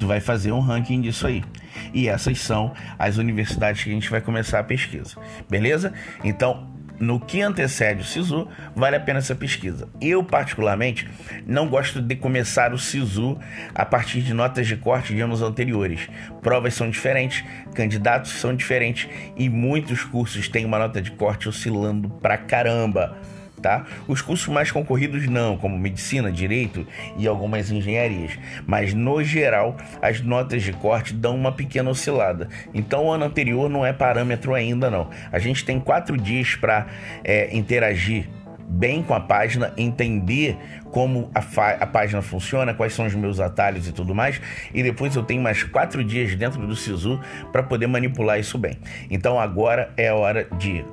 tu 0.00 0.06
vai 0.06 0.18
fazer 0.18 0.50
um 0.50 0.60
ranking 0.60 1.00
disso 1.02 1.26
aí. 1.26 1.44
E 1.92 2.08
essas 2.08 2.40
são 2.40 2.72
as 2.98 3.18
universidades 3.18 3.84
que 3.84 3.90
a 3.90 3.92
gente 3.92 4.10
vai 4.10 4.20
começar 4.20 4.58
a 4.58 4.64
pesquisa. 4.64 5.16
Beleza? 5.48 5.92
Então, 6.24 6.68
no 6.98 7.20
que 7.20 7.40
antecede 7.40 8.00
o 8.00 8.04
SISU, 8.04 8.48
vale 8.74 8.96
a 8.96 9.00
pena 9.00 9.18
essa 9.18 9.34
pesquisa. 9.34 9.88
Eu, 10.00 10.24
particularmente, 10.24 11.08
não 11.46 11.68
gosto 11.68 12.00
de 12.00 12.16
começar 12.16 12.72
o 12.72 12.78
SISU 12.78 13.38
a 13.74 13.84
partir 13.84 14.22
de 14.22 14.34
notas 14.34 14.66
de 14.66 14.76
corte 14.76 15.14
de 15.14 15.20
anos 15.20 15.42
anteriores. 15.42 16.08
Provas 16.42 16.74
são 16.74 16.90
diferentes, 16.90 17.44
candidatos 17.74 18.32
são 18.32 18.54
diferentes 18.54 19.08
e 19.36 19.48
muitos 19.48 20.02
cursos 20.04 20.48
têm 20.48 20.64
uma 20.64 20.78
nota 20.78 21.00
de 21.00 21.10
corte 21.12 21.48
oscilando 21.48 22.08
pra 22.08 22.36
caramba 22.36 23.16
tá? 23.60 23.86
Os 24.08 24.20
cursos 24.22 24.48
mais 24.48 24.70
concorridos 24.70 25.26
não, 25.28 25.56
como 25.56 25.78
medicina, 25.78 26.30
direito 26.30 26.86
e 27.16 27.26
algumas 27.26 27.70
engenharias, 27.70 28.38
mas 28.66 28.94
no 28.94 29.22
geral 29.22 29.76
as 30.00 30.20
notas 30.20 30.62
de 30.62 30.72
corte 30.72 31.12
dão 31.12 31.36
uma 31.36 31.52
pequena 31.52 31.90
oscilada. 31.90 32.48
Então 32.74 33.06
o 33.06 33.12
ano 33.12 33.24
anterior 33.24 33.68
não 33.68 33.84
é 33.84 33.92
parâmetro 33.92 34.54
ainda 34.54 34.90
não. 34.90 35.10
A 35.30 35.38
gente 35.38 35.64
tem 35.64 35.78
quatro 35.78 36.16
dias 36.16 36.54
para 36.54 36.86
é, 37.24 37.56
interagir 37.56 38.28
bem 38.70 39.02
com 39.02 39.12
a 39.12 39.20
página, 39.20 39.72
entender 39.76 40.56
como 40.92 41.28
a, 41.34 41.40
a, 41.82 41.86
página 41.86 42.22
funciona, 42.22 42.72
quais 42.72 42.92
são 42.92 43.04
os 43.04 43.14
meus 43.14 43.40
atalhos 43.40 43.88
e 43.88 43.92
tudo 43.92 44.14
mais, 44.14 44.40
e 44.72 44.82
depois 44.82 45.14
eu 45.16 45.24
tenho 45.24 45.42
mais 45.42 45.64
quatro 45.64 46.04
dias 46.04 46.36
dentro 46.36 46.64
do 46.66 46.76
Sisu 46.76 47.20
para 47.50 47.62
poder 47.64 47.88
manipular 47.88 48.38
isso 48.38 48.56
bem. 48.56 48.78
Então 49.10 49.40
agora 49.40 49.92
é 49.96 50.08
a 50.08 50.14
hora 50.14 50.46
de 50.56 50.84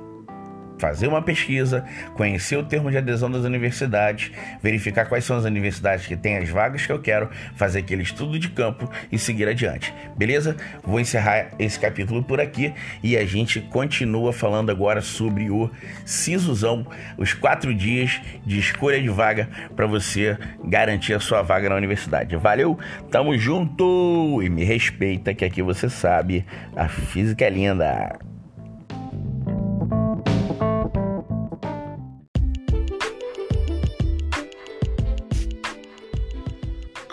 fazer 0.78 1.08
uma 1.08 1.22
pesquisa, 1.22 1.84
conhecer 2.14 2.56
o 2.56 2.62
termo 2.62 2.90
de 2.90 2.98
adesão 2.98 3.30
das 3.30 3.44
universidades, 3.44 4.30
verificar 4.62 5.06
quais 5.06 5.24
são 5.24 5.36
as 5.36 5.44
universidades 5.44 6.06
que 6.06 6.16
têm 6.16 6.36
as 6.36 6.48
vagas 6.48 6.86
que 6.86 6.92
eu 6.92 7.00
quero, 7.00 7.28
fazer 7.56 7.80
aquele 7.80 8.02
estudo 8.02 8.38
de 8.38 8.48
campo 8.48 8.90
e 9.10 9.18
seguir 9.18 9.48
adiante. 9.48 9.92
Beleza? 10.16 10.56
Vou 10.82 11.00
encerrar 11.00 11.50
esse 11.58 11.78
capítulo 11.78 12.22
por 12.22 12.40
aqui 12.40 12.72
e 13.02 13.16
a 13.16 13.24
gente 13.24 13.60
continua 13.60 14.32
falando 14.32 14.70
agora 14.70 15.00
sobre 15.00 15.50
o 15.50 15.70
SISUzão, 16.04 16.86
os 17.16 17.34
quatro 17.34 17.74
dias 17.74 18.20
de 18.44 18.58
escolha 18.58 19.00
de 19.00 19.08
vaga 19.08 19.48
para 19.74 19.86
você 19.86 20.36
garantir 20.64 21.14
a 21.14 21.20
sua 21.20 21.42
vaga 21.42 21.68
na 21.68 21.76
universidade. 21.76 22.36
Valeu? 22.36 22.78
Tamo 23.10 23.36
junto! 23.36 24.40
E 24.42 24.48
me 24.48 24.64
respeita 24.64 25.34
que 25.34 25.44
aqui 25.44 25.62
você 25.62 25.88
sabe, 25.88 26.44
a 26.76 26.88
física 26.88 27.44
é 27.44 27.50
linda. 27.50 28.18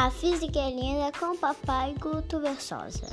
A 0.06 0.12
Física 0.12 0.60
é 0.60 0.70
Linda 0.70 1.12
com 1.20 1.36
Papai 1.36 1.96
Guto 2.00 2.40
Versosa. 2.40 3.08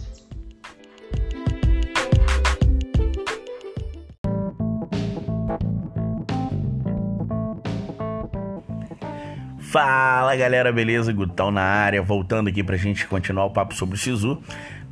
Fala 9.58 10.36
galera, 10.36 10.70
beleza? 10.70 11.14
Gutão 11.14 11.50
na 11.50 11.62
área, 11.62 12.02
voltando 12.02 12.48
aqui 12.48 12.62
pra 12.62 12.76
gente 12.76 13.06
continuar 13.06 13.46
o 13.46 13.50
papo 13.50 13.74
sobre 13.74 13.94
o 13.94 13.98
Sisu. 13.98 14.38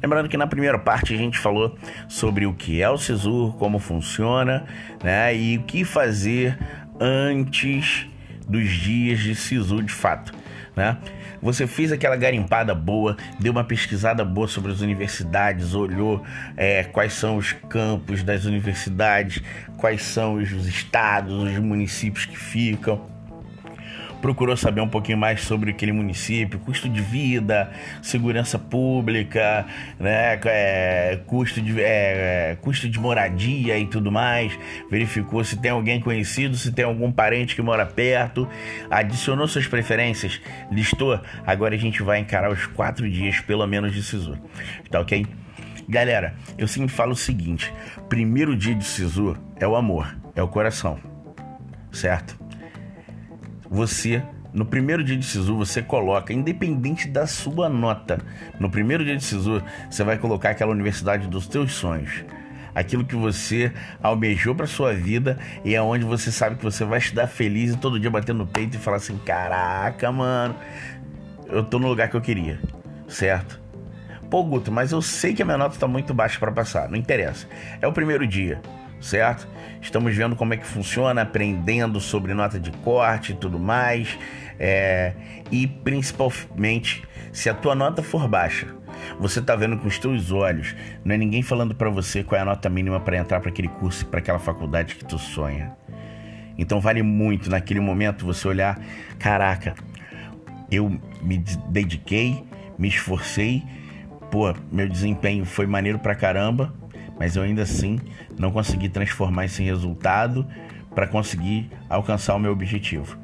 Lembrando 0.02 0.30
que 0.30 0.38
na 0.38 0.46
primeira 0.46 0.78
parte 0.78 1.12
a 1.12 1.18
gente 1.18 1.38
falou 1.38 1.76
sobre 2.08 2.46
o 2.46 2.54
que 2.54 2.80
é 2.80 2.88
o 2.88 2.96
Sisu, 2.96 3.54
como 3.58 3.78
funciona, 3.78 4.64
né? 5.04 5.36
E 5.36 5.58
o 5.58 5.64
que 5.64 5.84
fazer 5.84 6.58
antes 6.98 8.06
dos 8.48 8.70
dias 8.70 9.20
de 9.20 9.34
Sisu 9.34 9.82
de 9.82 9.92
fato, 9.92 10.39
né? 10.76 10.98
Você 11.42 11.66
fez 11.66 11.92
aquela 11.92 12.16
garimpada 12.16 12.74
boa, 12.74 13.16
deu 13.38 13.52
uma 13.52 13.64
pesquisada 13.64 14.24
boa 14.24 14.46
sobre 14.46 14.72
as 14.72 14.80
universidades, 14.80 15.74
olhou 15.74 16.24
é, 16.56 16.84
quais 16.84 17.12
são 17.14 17.36
os 17.36 17.52
campos 17.52 18.22
das 18.22 18.44
universidades, 18.44 19.42
quais 19.76 20.02
são 20.02 20.34
os 20.34 20.66
estados, 20.66 21.32
os 21.32 21.58
municípios 21.58 22.26
que 22.26 22.36
ficam 22.36 23.19
procurou 24.20 24.56
saber 24.56 24.80
um 24.80 24.88
pouquinho 24.88 25.18
mais 25.18 25.42
sobre 25.42 25.70
aquele 25.70 25.92
município, 25.92 26.58
custo 26.58 26.88
de 26.88 27.00
vida, 27.00 27.70
segurança 28.02 28.58
pública, 28.58 29.66
né, 29.98 30.38
é, 30.44 31.20
custo, 31.26 31.60
de, 31.60 31.80
é, 31.80 32.56
custo 32.60 32.88
de 32.88 32.98
moradia 32.98 33.78
e 33.78 33.86
tudo 33.86 34.12
mais, 34.12 34.56
verificou 34.90 35.42
se 35.44 35.56
tem 35.56 35.70
alguém 35.70 36.00
conhecido, 36.00 36.56
se 36.56 36.72
tem 36.72 36.84
algum 36.84 37.10
parente 37.10 37.54
que 37.54 37.62
mora 37.62 37.86
perto, 37.86 38.48
adicionou 38.90 39.48
suas 39.48 39.66
preferências, 39.66 40.40
listou. 40.70 41.20
Agora 41.46 41.74
a 41.74 41.78
gente 41.78 42.02
vai 42.02 42.18
encarar 42.18 42.50
os 42.50 42.66
quatro 42.66 43.08
dias, 43.10 43.40
pelo 43.40 43.66
menos, 43.66 43.92
de 43.92 44.02
SISU. 44.02 44.38
Tá 44.90 45.00
ok? 45.00 45.26
Galera, 45.88 46.34
eu 46.56 46.68
sempre 46.68 46.88
falo 46.88 47.12
o 47.12 47.16
seguinte: 47.16 47.72
primeiro 48.08 48.56
dia 48.56 48.74
de 48.74 48.84
SISU 48.84 49.36
é 49.58 49.66
o 49.66 49.74
amor, 49.74 50.16
é 50.36 50.42
o 50.42 50.46
coração, 50.48 50.98
certo? 51.90 52.38
Você 53.70 54.20
no 54.52 54.64
primeiro 54.64 55.04
dia 55.04 55.16
de 55.16 55.24
SISU 55.24 55.56
você 55.56 55.80
coloca, 55.80 56.32
independente 56.32 57.06
da 57.06 57.24
sua 57.24 57.68
nota, 57.68 58.18
no 58.58 58.68
primeiro 58.68 59.04
dia 59.04 59.16
de 59.16 59.22
SISU 59.22 59.62
você 59.88 60.02
vai 60.02 60.18
colocar 60.18 60.50
aquela 60.50 60.72
universidade 60.72 61.28
dos 61.28 61.46
teus 61.46 61.72
sonhos. 61.72 62.24
Aquilo 62.74 63.04
que 63.04 63.14
você 63.14 63.72
almejou 64.02 64.54
para 64.54 64.66
sua 64.66 64.92
vida 64.92 65.38
e 65.64 65.74
é 65.74 65.82
onde 65.82 66.04
você 66.04 66.32
sabe 66.32 66.56
que 66.56 66.64
você 66.64 66.84
vai 66.84 66.98
estudar 66.98 67.28
feliz 67.28 67.74
e 67.74 67.76
todo 67.76 67.98
dia 67.98 68.10
bater 68.10 68.34
no 68.34 68.46
peito 68.46 68.76
e 68.76 68.80
falar 68.80 68.96
assim: 68.96 69.16
"Caraca, 69.18 70.10
mano, 70.10 70.54
eu 71.46 71.64
tô 71.64 71.78
no 71.78 71.88
lugar 71.88 72.08
que 72.08 72.16
eu 72.16 72.20
queria". 72.20 72.60
Certo? 73.08 73.60
Pô, 74.28 74.44
Guto, 74.44 74.70
mas 74.70 74.92
eu 74.92 75.02
sei 75.02 75.34
que 75.34 75.42
a 75.42 75.44
minha 75.44 75.58
nota 75.58 75.76
tá 75.78 75.88
muito 75.88 76.14
baixa 76.14 76.38
para 76.38 76.52
passar, 76.52 76.88
não 76.88 76.96
interessa. 76.96 77.48
É 77.80 77.88
o 77.88 77.92
primeiro 77.92 78.24
dia 78.24 78.60
certo? 79.00 79.48
Estamos 79.80 80.14
vendo 80.14 80.36
como 80.36 80.54
é 80.54 80.56
que 80.56 80.66
funciona, 80.66 81.22
aprendendo 81.22 82.00
sobre 82.00 82.34
nota 82.34 82.58
de 82.60 82.70
corte 82.70 83.32
e 83.32 83.34
tudo 83.34 83.58
mais. 83.58 84.18
É, 84.58 85.14
e 85.50 85.66
principalmente, 85.66 87.02
se 87.32 87.48
a 87.48 87.54
tua 87.54 87.74
nota 87.74 88.02
for 88.02 88.28
baixa, 88.28 88.66
você 89.18 89.40
está 89.40 89.56
vendo 89.56 89.78
com 89.78 89.88
os 89.88 89.98
teus 89.98 90.30
olhos, 90.30 90.74
não 91.04 91.14
é 91.14 91.18
ninguém 91.18 91.42
falando 91.42 91.74
para 91.74 91.88
você 91.88 92.22
qual 92.22 92.38
é 92.38 92.42
a 92.42 92.44
nota 92.44 92.68
mínima 92.68 93.00
para 93.00 93.16
entrar 93.16 93.40
para 93.40 93.50
aquele 93.50 93.68
curso, 93.68 94.04
para 94.06 94.20
aquela 94.20 94.38
faculdade 94.38 94.94
que 94.94 95.04
tu 95.04 95.18
sonha. 95.18 95.72
Então 96.58 96.80
vale 96.80 97.02
muito 97.02 97.48
naquele 97.48 97.80
momento 97.80 98.26
você 98.26 98.46
olhar, 98.46 98.78
caraca, 99.18 99.74
eu 100.70 101.00
me 101.22 101.38
dediquei, 101.68 102.44
me 102.78 102.88
esforcei, 102.88 103.62
pô, 104.30 104.54
meu 104.70 104.88
desempenho 104.88 105.44
foi 105.44 105.66
maneiro 105.66 105.98
pra 105.98 106.14
caramba, 106.14 106.72
mas 107.20 107.36
eu 107.36 107.42
ainda 107.42 107.62
assim 107.62 108.00
não 108.38 108.50
consegui 108.50 108.88
transformar 108.88 109.44
esse 109.44 109.62
resultado 109.62 110.46
para 110.94 111.06
conseguir 111.06 111.70
alcançar 111.88 112.34
o 112.34 112.38
meu 112.38 112.50
objetivo. 112.50 113.18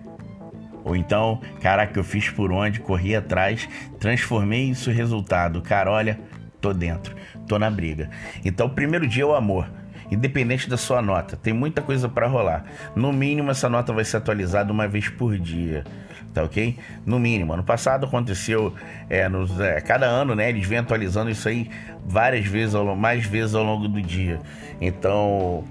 Ou 0.84 0.94
então, 0.94 1.40
caraca, 1.60 1.98
eu 1.98 2.04
fiz 2.04 2.28
por 2.28 2.52
onde, 2.52 2.78
corri 2.78 3.16
atrás, 3.16 3.66
transformei 3.98 4.70
isso 4.70 4.90
em 4.90 4.94
resultado. 4.94 5.62
Cara, 5.62 5.90
olha, 5.90 6.20
tô 6.60 6.74
dentro, 6.74 7.16
tô 7.48 7.58
na 7.58 7.70
briga. 7.70 8.10
Então, 8.44 8.68
primeiro 8.68 9.08
dia 9.08 9.22
é 9.24 9.26
o 9.26 9.34
amor 9.34 9.66
independente 10.10 10.68
da 10.68 10.76
sua 10.76 11.02
nota. 11.02 11.36
Tem 11.36 11.52
muita 11.52 11.82
coisa 11.82 12.08
para 12.08 12.26
rolar. 12.26 12.64
No 12.94 13.12
mínimo, 13.12 13.50
essa 13.50 13.68
nota 13.68 13.92
vai 13.92 14.04
ser 14.04 14.18
atualizada 14.18 14.72
uma 14.72 14.86
vez 14.86 15.08
por 15.08 15.38
dia, 15.38 15.84
tá 16.32 16.42
ok? 16.42 16.78
No 17.04 17.18
mínimo. 17.18 17.52
Ano 17.52 17.64
passado 17.64 18.06
aconteceu, 18.06 18.74
é, 19.08 19.28
nos, 19.28 19.58
é, 19.60 19.80
cada 19.80 20.06
ano, 20.06 20.34
né? 20.34 20.48
Eles 20.48 20.66
vêm 20.66 20.78
atualizando 20.78 21.30
isso 21.30 21.48
aí 21.48 21.70
várias 22.04 22.46
vezes, 22.46 22.74
ao, 22.74 22.96
mais 22.96 23.26
vezes 23.26 23.54
ao 23.54 23.64
longo 23.64 23.88
do 23.88 24.00
dia. 24.00 24.40
Então, 24.80 25.64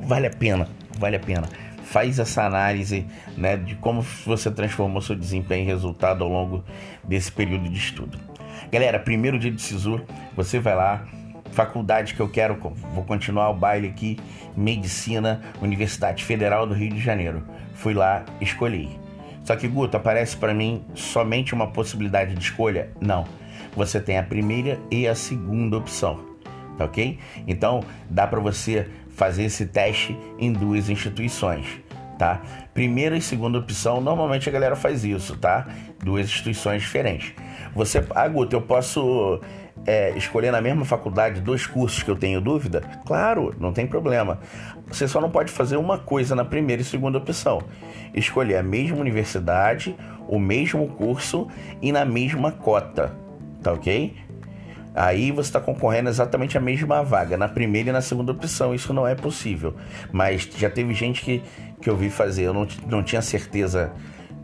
vale 0.00 0.26
a 0.26 0.30
pena, 0.30 0.68
vale 0.98 1.16
a 1.16 1.20
pena. 1.20 1.48
Faz 1.84 2.18
essa 2.18 2.44
análise 2.44 3.06
né, 3.36 3.56
de 3.56 3.74
como 3.76 4.02
você 4.24 4.50
transformou 4.50 5.00
seu 5.00 5.14
desempenho 5.14 5.64
e 5.64 5.66
resultado 5.66 6.24
ao 6.24 6.30
longo 6.30 6.64
desse 7.04 7.30
período 7.30 7.68
de 7.68 7.78
estudo. 7.78 8.18
Galera, 8.72 8.98
primeiro 8.98 9.38
dia 9.38 9.50
de 9.50 9.60
SISU, 9.60 10.00
você 10.34 10.58
vai 10.58 10.74
lá, 10.74 11.06
faculdade 11.54 12.14
que 12.14 12.20
eu 12.20 12.28
quero, 12.28 12.58
vou 12.92 13.04
continuar 13.04 13.48
o 13.50 13.54
baile 13.54 13.88
aqui, 13.88 14.18
Medicina, 14.56 15.40
Universidade 15.62 16.24
Federal 16.24 16.66
do 16.66 16.74
Rio 16.74 16.90
de 16.90 17.00
Janeiro. 17.00 17.42
Fui 17.74 17.94
lá, 17.94 18.24
escolhi. 18.40 18.98
Só 19.44 19.54
que, 19.54 19.68
Guto, 19.68 19.96
aparece 19.96 20.36
para 20.36 20.52
mim 20.52 20.84
somente 20.94 21.54
uma 21.54 21.68
possibilidade 21.68 22.34
de 22.34 22.42
escolha? 22.42 22.90
Não. 23.00 23.24
Você 23.76 24.00
tem 24.00 24.18
a 24.18 24.22
primeira 24.22 24.78
e 24.90 25.06
a 25.06 25.14
segunda 25.14 25.76
opção, 25.76 26.20
tá 26.76 26.86
ok? 26.86 27.18
Então, 27.46 27.84
dá 28.10 28.26
para 28.26 28.40
você 28.40 28.88
fazer 29.10 29.44
esse 29.44 29.66
teste 29.66 30.16
em 30.38 30.52
duas 30.52 30.88
instituições, 30.88 31.66
tá? 32.18 32.42
Primeira 32.72 33.16
e 33.16 33.20
segunda 33.20 33.58
opção, 33.58 34.00
normalmente 34.00 34.48
a 34.48 34.52
galera 34.52 34.74
faz 34.74 35.04
isso, 35.04 35.36
tá? 35.36 35.66
Duas 36.02 36.26
instituições 36.26 36.82
diferentes. 36.82 37.32
Você, 37.74 38.04
ah, 38.14 38.26
Guto, 38.28 38.56
eu 38.56 38.62
posso 38.62 39.40
é, 39.86 40.10
escolher 40.16 40.50
na 40.50 40.60
mesma 40.60 40.84
faculdade 40.84 41.40
dois 41.40 41.66
cursos 41.66 42.02
que 42.02 42.10
eu 42.10 42.16
tenho 42.16 42.40
dúvida? 42.40 42.82
Claro, 43.04 43.54
não 43.58 43.72
tem 43.72 43.86
problema. 43.86 44.38
Você 44.86 45.06
só 45.06 45.20
não 45.20 45.30
pode 45.30 45.52
fazer 45.52 45.76
uma 45.76 45.98
coisa 45.98 46.34
na 46.34 46.44
primeira 46.44 46.82
e 46.82 46.84
segunda 46.84 47.18
opção. 47.18 47.62
Escolher 48.14 48.56
a 48.56 48.62
mesma 48.62 48.98
universidade, 48.98 49.96
o 50.28 50.38
mesmo 50.38 50.86
curso 50.88 51.48
e 51.82 51.92
na 51.92 52.04
mesma 52.04 52.50
cota. 52.50 53.14
Tá 53.62 53.72
ok? 53.72 54.14
Aí 54.94 55.32
você 55.32 55.48
está 55.48 55.60
concorrendo 55.60 56.08
exatamente 56.08 56.56
a 56.56 56.60
mesma 56.60 57.02
vaga, 57.02 57.36
na 57.36 57.48
primeira 57.48 57.90
e 57.90 57.92
na 57.92 58.00
segunda 58.00 58.30
opção. 58.32 58.74
Isso 58.74 58.92
não 58.92 59.06
é 59.06 59.14
possível. 59.14 59.74
Mas 60.12 60.48
já 60.56 60.70
teve 60.70 60.94
gente 60.94 61.22
que, 61.22 61.42
que 61.80 61.90
eu 61.90 61.96
vi 61.96 62.10
fazer, 62.10 62.44
eu 62.44 62.54
não, 62.54 62.66
não 62.86 63.02
tinha 63.02 63.20
certeza 63.20 63.92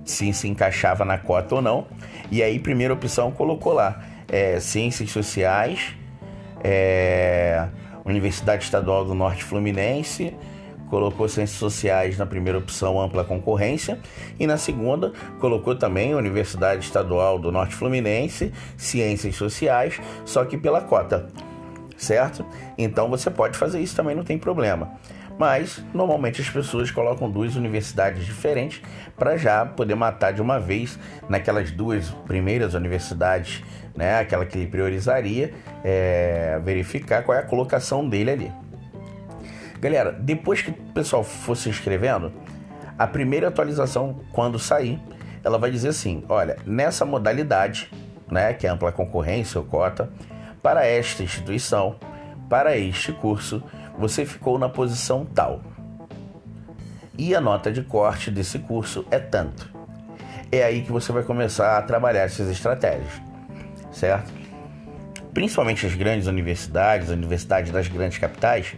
se 0.05 0.33
se 0.33 0.49
encaixava 0.49 1.05
na 1.05 1.19
cota 1.19 1.57
ou 1.57 1.63
não. 1.63 1.87
E 2.31 2.43
aí, 2.43 2.59
primeira 2.59 2.93
opção 2.93 3.31
colocou 3.31 3.73
lá 3.73 4.03
é, 4.31 4.61
Ciências 4.61 5.11
Sociais, 5.11 5.95
é, 6.63 7.69
Universidade 8.05 8.65
Estadual 8.65 9.05
do 9.05 9.15
Norte 9.15 9.43
Fluminense, 9.43 10.35
colocou 10.89 11.29
Ciências 11.29 11.59
Sociais 11.59 12.17
na 12.17 12.27
primeira 12.27 12.59
opção, 12.59 13.01
ampla 13.01 13.25
concorrência, 13.25 13.99
e 14.39 14.47
na 14.47 14.57
segunda 14.57 15.13
colocou 15.39 15.75
também 15.77 16.15
Universidade 16.15 16.85
Estadual 16.85 17.39
do 17.39 17.53
Norte 17.53 17.75
Fluminense, 17.75 18.53
Ciências 18.77 19.37
Sociais, 19.37 20.01
só 20.25 20.45
que 20.45 20.57
pela 20.57 20.81
cota, 20.81 21.29
certo? 21.97 22.45
Então 22.79 23.09
você 23.11 23.31
pode 23.31 23.59
fazer 23.59 23.81
isso 23.81 23.95
também, 23.95 24.15
não 24.15 24.25
tem 24.25 24.39
problema 24.39 24.99
mas 25.41 25.83
normalmente 25.95 26.43
as 26.43 26.51
pessoas 26.51 26.91
colocam 26.91 27.31
duas 27.31 27.57
universidades 27.57 28.27
diferentes 28.27 28.83
para 29.17 29.39
já 29.39 29.65
poder 29.65 29.95
matar 29.95 30.35
de 30.35 30.43
uma 30.43 30.61
vez 30.61 30.99
naquelas 31.31 31.71
duas 31.71 32.11
primeiras 32.27 32.75
universidades, 32.75 33.63
né? 33.97 34.19
Aquela 34.19 34.45
que 34.45 34.59
ele 34.59 34.67
priorizaria, 34.67 35.53
é, 35.85 36.61
verificar 36.65 37.23
qual 37.23 37.37
é 37.37 37.41
a 37.41 37.45
colocação 37.45 38.09
dele 38.09 38.31
ali. 38.31 38.53
Galera, 39.81 40.13
depois 40.13 40.61
que 40.61 40.71
o 40.71 40.75
pessoal 40.93 41.25
for 41.25 41.57
se 41.57 41.69
inscrevendo, 41.69 42.33
a 42.99 43.07
primeira 43.07 43.49
atualização, 43.49 44.21
quando 44.31 44.59
sair, 44.59 45.01
ela 45.43 45.59
vai 45.59 45.71
dizer 45.71 45.89
assim: 45.89 46.23
olha, 46.29 46.57
nessa 46.67 47.05
modalidade, 47.05 47.91
né, 48.31 48.53
que 48.53 48.67
é 48.67 48.71
ampla 48.71 48.93
concorrência 48.93 49.59
ou 49.59 49.67
cota, 49.67 50.11
para 50.63 50.87
esta 50.87 51.23
instituição, 51.23 51.97
para 52.49 52.77
este 52.77 53.13
curso, 53.13 53.63
você 53.99 54.27
ficou 54.27 54.59
na 54.59 54.69
posição 54.69 55.25
tal. 55.25 55.63
E 57.17 57.35
a 57.35 57.41
nota 57.41 57.71
de 57.71 57.83
corte 57.83 58.31
desse 58.31 58.59
curso 58.59 59.07
é 59.11 59.19
tanto. 59.19 59.71
É 60.53 60.63
aí 60.63 60.83
que 60.83 60.91
você 60.91 61.13
vai 61.13 61.23
começar 61.23 61.79
a 61.79 61.83
trabalhar 61.83 62.23
essas 62.23 62.51
estratégias, 62.51 63.21
certo? 63.93 64.33
Principalmente 65.33 65.87
as 65.87 65.95
grandes 65.95 66.27
universidades, 66.27 67.09
as 67.09 67.17
universidades 67.17 67.71
das 67.71 67.89
grandes 67.89 68.19
capitais, 68.19 68.75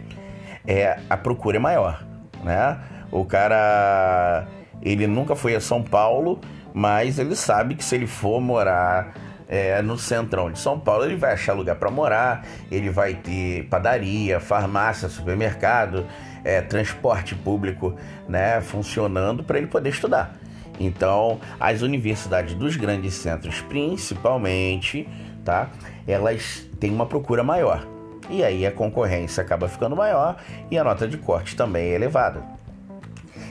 é, 0.65 0.99
a 1.09 1.17
procura 1.17 1.57
é 1.57 1.59
maior, 1.59 2.03
né? 2.43 2.79
O 3.11 3.25
cara, 3.25 4.47
ele 4.81 5.07
nunca 5.07 5.35
foi 5.35 5.55
a 5.55 5.59
São 5.59 5.83
Paulo, 5.83 6.39
mas 6.73 7.19
ele 7.19 7.35
sabe 7.35 7.75
que 7.75 7.83
se 7.83 7.95
ele 7.95 8.07
for 8.07 8.41
morar 8.41 9.13
é, 9.47 9.81
no 9.81 9.97
centrão 9.97 10.51
de 10.51 10.57
São 10.57 10.79
Paulo, 10.79 11.05
ele 11.05 11.15
vai 11.15 11.33
achar 11.33 11.53
lugar 11.53 11.75
para 11.75 11.91
morar, 11.91 12.43
ele 12.71 12.89
vai 12.89 13.13
ter 13.13 13.67
padaria, 13.69 14.39
farmácia, 14.39 15.07
supermercado, 15.09 16.07
é, 16.43 16.61
transporte 16.61 17.35
público 17.35 17.95
né, 18.27 18.61
funcionando 18.61 19.43
para 19.43 19.57
ele 19.57 19.67
poder 19.67 19.89
estudar. 19.89 20.35
Então, 20.79 21.39
as 21.59 21.81
universidades 21.81 22.55
dos 22.55 22.75
grandes 22.75 23.13
centros, 23.13 23.61
principalmente, 23.61 25.07
tá, 25.43 25.69
elas 26.07 26.67
têm 26.79 26.91
uma 26.91 27.05
procura 27.05 27.43
maior. 27.43 27.87
E 28.29 28.43
aí 28.43 28.65
a 28.65 28.71
concorrência 28.71 29.43
acaba 29.43 29.67
ficando 29.67 29.95
maior 29.95 30.37
e 30.71 30.77
a 30.77 30.83
nota 30.83 31.07
de 31.07 31.17
corte 31.17 31.55
também 31.55 31.89
é 31.89 31.95
elevada. 31.95 32.41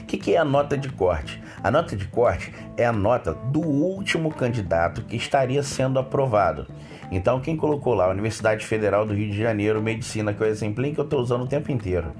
O 0.01 0.05
que, 0.05 0.17
que 0.17 0.35
é 0.35 0.37
a 0.37 0.45
nota 0.45 0.77
de 0.77 0.89
corte? 0.89 1.41
A 1.63 1.71
nota 1.71 1.95
de 1.95 2.07
corte 2.07 2.53
é 2.75 2.85
a 2.85 2.91
nota 2.91 3.33
do 3.33 3.61
último 3.61 4.31
candidato 4.31 5.01
que 5.03 5.15
estaria 5.15 5.63
sendo 5.63 5.97
aprovado. 5.97 6.67
Então, 7.11 7.39
quem 7.39 7.55
colocou 7.55 7.93
lá, 7.93 8.09
Universidade 8.09 8.65
Federal 8.65 9.05
do 9.05 9.13
Rio 9.13 9.31
de 9.31 9.37
Janeiro, 9.37 9.81
Medicina, 9.81 10.33
que 10.33 10.43
é 10.43 10.47
o 10.47 10.49
exemplinho 10.49 10.93
que 10.93 10.99
eu 10.99 11.05
estou 11.05 11.21
usando 11.21 11.43
o 11.43 11.47
tempo 11.47 11.71
inteiro. 11.71 12.11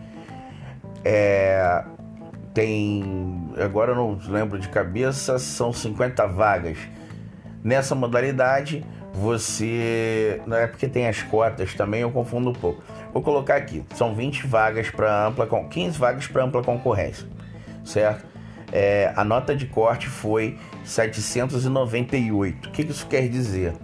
É, 1.03 1.83
tem. 2.53 3.51
Agora 3.57 3.91
eu 3.91 3.95
não 3.95 4.19
lembro 4.27 4.59
de 4.59 4.69
cabeça, 4.69 5.39
são 5.39 5.71
50 5.73 6.27
vagas. 6.27 6.77
Nessa 7.63 7.95
modalidade, 7.95 8.85
você. 9.13 10.41
Não 10.45 10.57
é 10.57 10.67
porque 10.67 10.87
tem 10.87 11.07
as 11.07 11.21
cotas 11.23 11.73
também, 11.73 12.01
eu 12.01 12.11
confundo 12.11 12.49
um 12.49 12.53
pouco. 12.53 12.83
Vou 13.13 13.21
colocar 13.21 13.55
aqui: 13.55 13.83
são 13.95 14.13
20 14.13 14.47
vagas 14.47 14.89
para 14.89 15.27
ampla. 15.27 15.47
15 15.47 15.97
vagas 15.97 16.27
para 16.27 16.43
ampla 16.43 16.63
concorrência, 16.63 17.27
certo? 17.83 18.33
é, 18.73 19.13
a 19.15 19.23
nota 19.23 19.55
de 19.55 19.67
corte 19.67 20.07
foi 20.07 20.57
798. 20.83 22.69
O 22.69 22.71
que 22.71 22.81
isso 22.81 23.05
quer 23.05 23.29
dizer? 23.29 23.75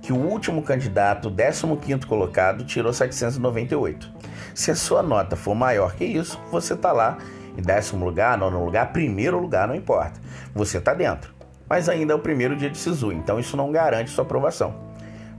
Que 0.00 0.12
o 0.12 0.16
último 0.16 0.62
candidato, 0.62 1.28
15 1.28 2.06
colocado, 2.06 2.64
tirou 2.64 2.92
798. 2.92 4.08
Se 4.54 4.70
a 4.70 4.76
sua 4.76 5.02
nota 5.02 5.34
for 5.34 5.56
maior 5.56 5.96
que 5.96 6.04
isso, 6.04 6.40
você 6.52 6.74
está 6.74 6.92
lá 6.92 7.18
em 7.56 7.62
décimo 7.62 8.04
lugar, 8.04 8.36
nono 8.36 8.64
lugar, 8.64 8.92
primeiro 8.92 9.38
lugar, 9.38 9.66
não 9.66 9.74
importa. 9.74 10.20
Você 10.54 10.78
está 10.78 10.94
dentro. 10.94 11.34
Mas 11.68 11.88
ainda 11.88 12.12
é 12.12 12.16
o 12.16 12.20
primeiro 12.20 12.56
dia 12.56 12.70
de 12.70 12.78
SISU, 12.78 13.12
então 13.12 13.40
isso 13.40 13.56
não 13.56 13.72
garante 13.72 14.10
sua 14.10 14.24
aprovação. 14.24 14.74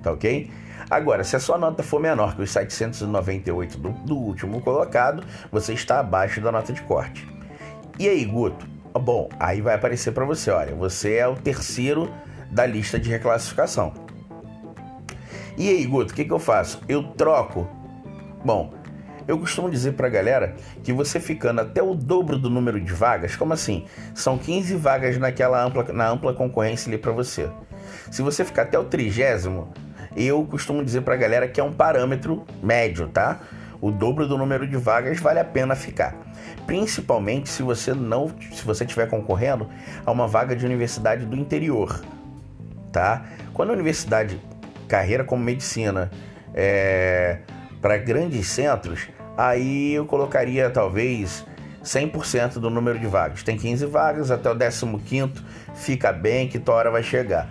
Tá 0.04 0.12
ok? 0.12 0.50
Agora, 0.90 1.24
se 1.24 1.36
a 1.36 1.40
sua 1.40 1.58
nota 1.58 1.84
for 1.84 2.00
menor 2.00 2.36
que 2.36 2.42
os 2.42 2.52
798 2.52 3.78
do, 3.78 3.90
do 3.90 4.16
último 4.16 4.62
colocado, 4.62 5.24
você 5.52 5.74
está 5.74 6.00
abaixo 6.00 6.40
da 6.40 6.52
nota 6.52 6.72
de 6.72 6.82
corte. 6.82 7.28
E 8.00 8.08
aí, 8.08 8.24
Guto? 8.26 8.66
Bom, 8.94 9.30
aí 9.40 9.62
vai 9.62 9.76
aparecer 9.76 10.12
para 10.12 10.26
você, 10.26 10.50
olha, 10.50 10.74
você 10.74 11.16
é 11.16 11.28
o 11.28 11.36
terceiro 11.36 12.12
da 12.50 12.66
lista 12.66 13.00
de 13.00 13.10
reclassificação. 13.10 13.94
E 15.58 15.70
aí, 15.70 15.86
Guto, 15.86 16.14
o 16.14 16.16
que, 16.16 16.24
que 16.24 16.32
eu 16.32 16.40
faço? 16.40 16.82
Eu 16.88 17.04
troco. 17.04 17.68
Bom, 18.46 18.74
eu 19.28 19.38
costumo 19.38 19.70
dizer 19.70 19.94
para 19.94 20.08
a 20.08 20.10
galera 20.10 20.56
que 20.84 20.94
você 20.94 21.20
ficando 21.20 21.62
até 21.62 21.82
o 21.82 21.94
dobro 21.94 22.38
do 22.38 22.50
número 22.50 22.80
de 22.80 22.94
vagas, 22.94 23.36
como 23.36 23.54
assim? 23.54 23.86
São 24.16 24.38
15 24.38 24.76
vagas 24.76 25.18
naquela 25.18 25.64
ampla, 25.64 25.84
na 25.92 26.08
ampla 26.10 26.34
concorrência 26.34 26.90
ali 26.90 26.98
para 26.98 27.12
você. 27.12 27.50
Se 28.10 28.22
você 28.22 28.46
ficar 28.46 28.64
até 28.64 28.80
o 28.80 28.86
trigésimo, 28.86 29.74
eu 30.16 30.44
costumo 30.46 30.84
dizer 30.84 31.02
para 31.02 31.14
a 31.14 31.18
galera 31.18 31.48
que 31.48 31.60
é 31.60 31.64
um 31.64 31.74
parâmetro 31.74 32.46
médio, 32.64 33.08
tá? 33.08 33.40
O 33.80 33.92
dobro 33.92 34.28
do 34.28 34.38
número 34.38 34.68
de 34.68 34.78
vagas 34.78 35.20
vale 35.20 35.40
a 35.40 35.46
pena 35.46 35.76
ficar 35.76 36.28
principalmente 36.68 37.50
se 37.50 37.64
você 37.64 37.94
não, 37.94 38.30
se 38.52 38.64
você 38.64 38.84
estiver 38.84 39.08
concorrendo 39.08 39.70
a 40.06 40.12
uma 40.12 40.28
vaga 40.28 40.56
de 40.56 40.66
universidade 40.66 41.26
do 41.26 41.36
interior, 41.36 42.04
tá? 42.92 43.26
Quando 43.54 43.70
a 43.70 43.74
universidade 43.74 44.40
carreira 44.88 45.24
como 45.24 45.44
medicina 45.44 46.12
é, 46.54 47.40
para 47.82 47.98
grandes 47.98 48.48
centros, 48.48 49.08
aí 49.38 49.94
eu 49.94 50.06
colocaria 50.06 50.70
talvez 50.70 51.46
100% 51.84 52.54
do 52.54 52.70
número 52.70 53.00
de 53.00 53.08
vagas. 53.08 53.44
Tem 53.44 53.58
15 53.58 53.86
vagas, 53.86 54.32
até 54.32 54.52
o 54.52 54.56
15 54.58 55.34
fica 55.76 56.12
bem 56.12 56.48
que 56.48 56.60
tua 56.60 56.76
hora 56.76 56.92
vai 56.92 57.04
chegar. 57.04 57.48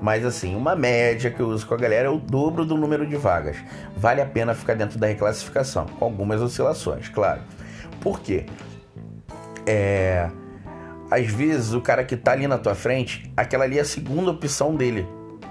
Mas 0.00 0.24
assim, 0.24 0.56
uma 0.56 0.74
média 0.74 1.30
que 1.30 1.40
eu 1.40 1.48
uso 1.48 1.66
com 1.66 1.74
a 1.74 1.76
galera 1.76 2.06
é 2.06 2.10
o 2.10 2.18
dobro 2.18 2.64
do 2.64 2.76
número 2.76 3.06
de 3.06 3.16
vagas. 3.16 3.56
Vale 3.96 4.20
a 4.20 4.26
pena 4.26 4.54
ficar 4.54 4.74
dentro 4.74 4.98
da 4.98 5.06
reclassificação, 5.06 5.86
com 5.86 6.04
algumas 6.04 6.40
oscilações, 6.40 7.08
claro. 7.08 7.40
Por 8.00 8.20
quê? 8.20 8.46
É, 9.66 10.30
às 11.10 11.26
vezes 11.26 11.74
o 11.74 11.82
cara 11.82 12.02
que 12.02 12.16
tá 12.16 12.32
ali 12.32 12.46
na 12.46 12.56
tua 12.56 12.74
frente, 12.74 13.30
aquela 13.36 13.64
ali 13.64 13.78
é 13.78 13.82
a 13.82 13.84
segunda 13.84 14.30
opção 14.30 14.74
dele. 14.74 15.06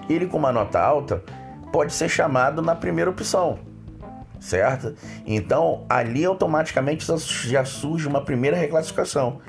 Ele 0.09 0.25
com 0.25 0.37
uma 0.37 0.51
nota 0.51 0.79
alta 0.79 1.23
pode 1.71 1.93
ser 1.93 2.09
chamado 2.09 2.61
na 2.63 2.73
primeira 2.73 3.11
opção, 3.11 3.59
certo? 4.39 4.95
Então 5.25 5.85
ali 5.89 6.25
automaticamente 6.25 7.05
já 7.47 7.65
surge 7.65 8.07
uma 8.07 8.21
primeira 8.21 8.57
reclassificação, 8.57 9.39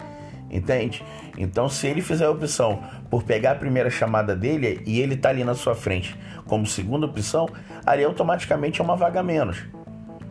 entende? 0.50 1.04
Então 1.38 1.68
se 1.68 1.86
ele 1.86 2.02
fizer 2.02 2.26
a 2.26 2.30
opção 2.30 2.82
por 3.08 3.22
pegar 3.22 3.52
a 3.52 3.54
primeira 3.54 3.90
chamada 3.90 4.34
dele 4.34 4.82
e 4.86 5.00
ele 5.00 5.16
tá 5.16 5.28
ali 5.28 5.44
na 5.44 5.54
sua 5.54 5.74
frente 5.74 6.18
como 6.46 6.66
segunda 6.66 7.06
opção, 7.06 7.48
ali 7.86 8.04
automaticamente 8.04 8.80
é 8.80 8.84
uma 8.84 8.96
vaga 8.96 9.22
menos, 9.22 9.64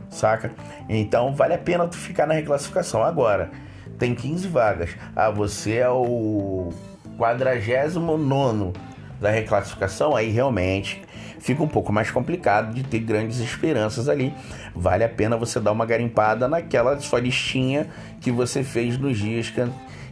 saca? 0.10 0.52
Então 0.88 1.34
vale 1.34 1.54
a 1.54 1.58
pena 1.58 1.88
tu 1.88 1.98
ficar 1.98 2.28
na 2.28 2.34
reclassificação 2.34 3.04
agora 3.04 3.50
tem 4.00 4.16
15 4.16 4.48
vagas. 4.48 4.96
Ah, 5.16 5.30
você 5.30 5.76
é 5.76 5.90
o 5.90 6.70
49 7.18 8.74
da 9.20 9.30
reclassificação, 9.30 10.16
aí 10.16 10.32
realmente 10.32 11.02
fica 11.40 11.64
um 11.64 11.68
pouco 11.68 11.92
mais 11.92 12.12
complicado 12.12 12.74
de 12.74 12.84
ter 12.84 13.00
grandes 13.00 13.40
esperanças 13.40 14.08
ali. 14.08 14.34
Vale 14.76 15.04
a 15.04 15.10
pena 15.10 15.38
você 15.38 15.60
dar 15.60 15.72
uma 15.72 15.86
garimpada 15.86 16.48
naquela 16.48 17.00
sua 17.00 17.20
listinha 17.20 17.88
que 18.22 18.32
você 18.32 18.64
fez 18.64 18.98
nos 18.98 19.18
dias 19.18 19.50
que, 19.50 19.66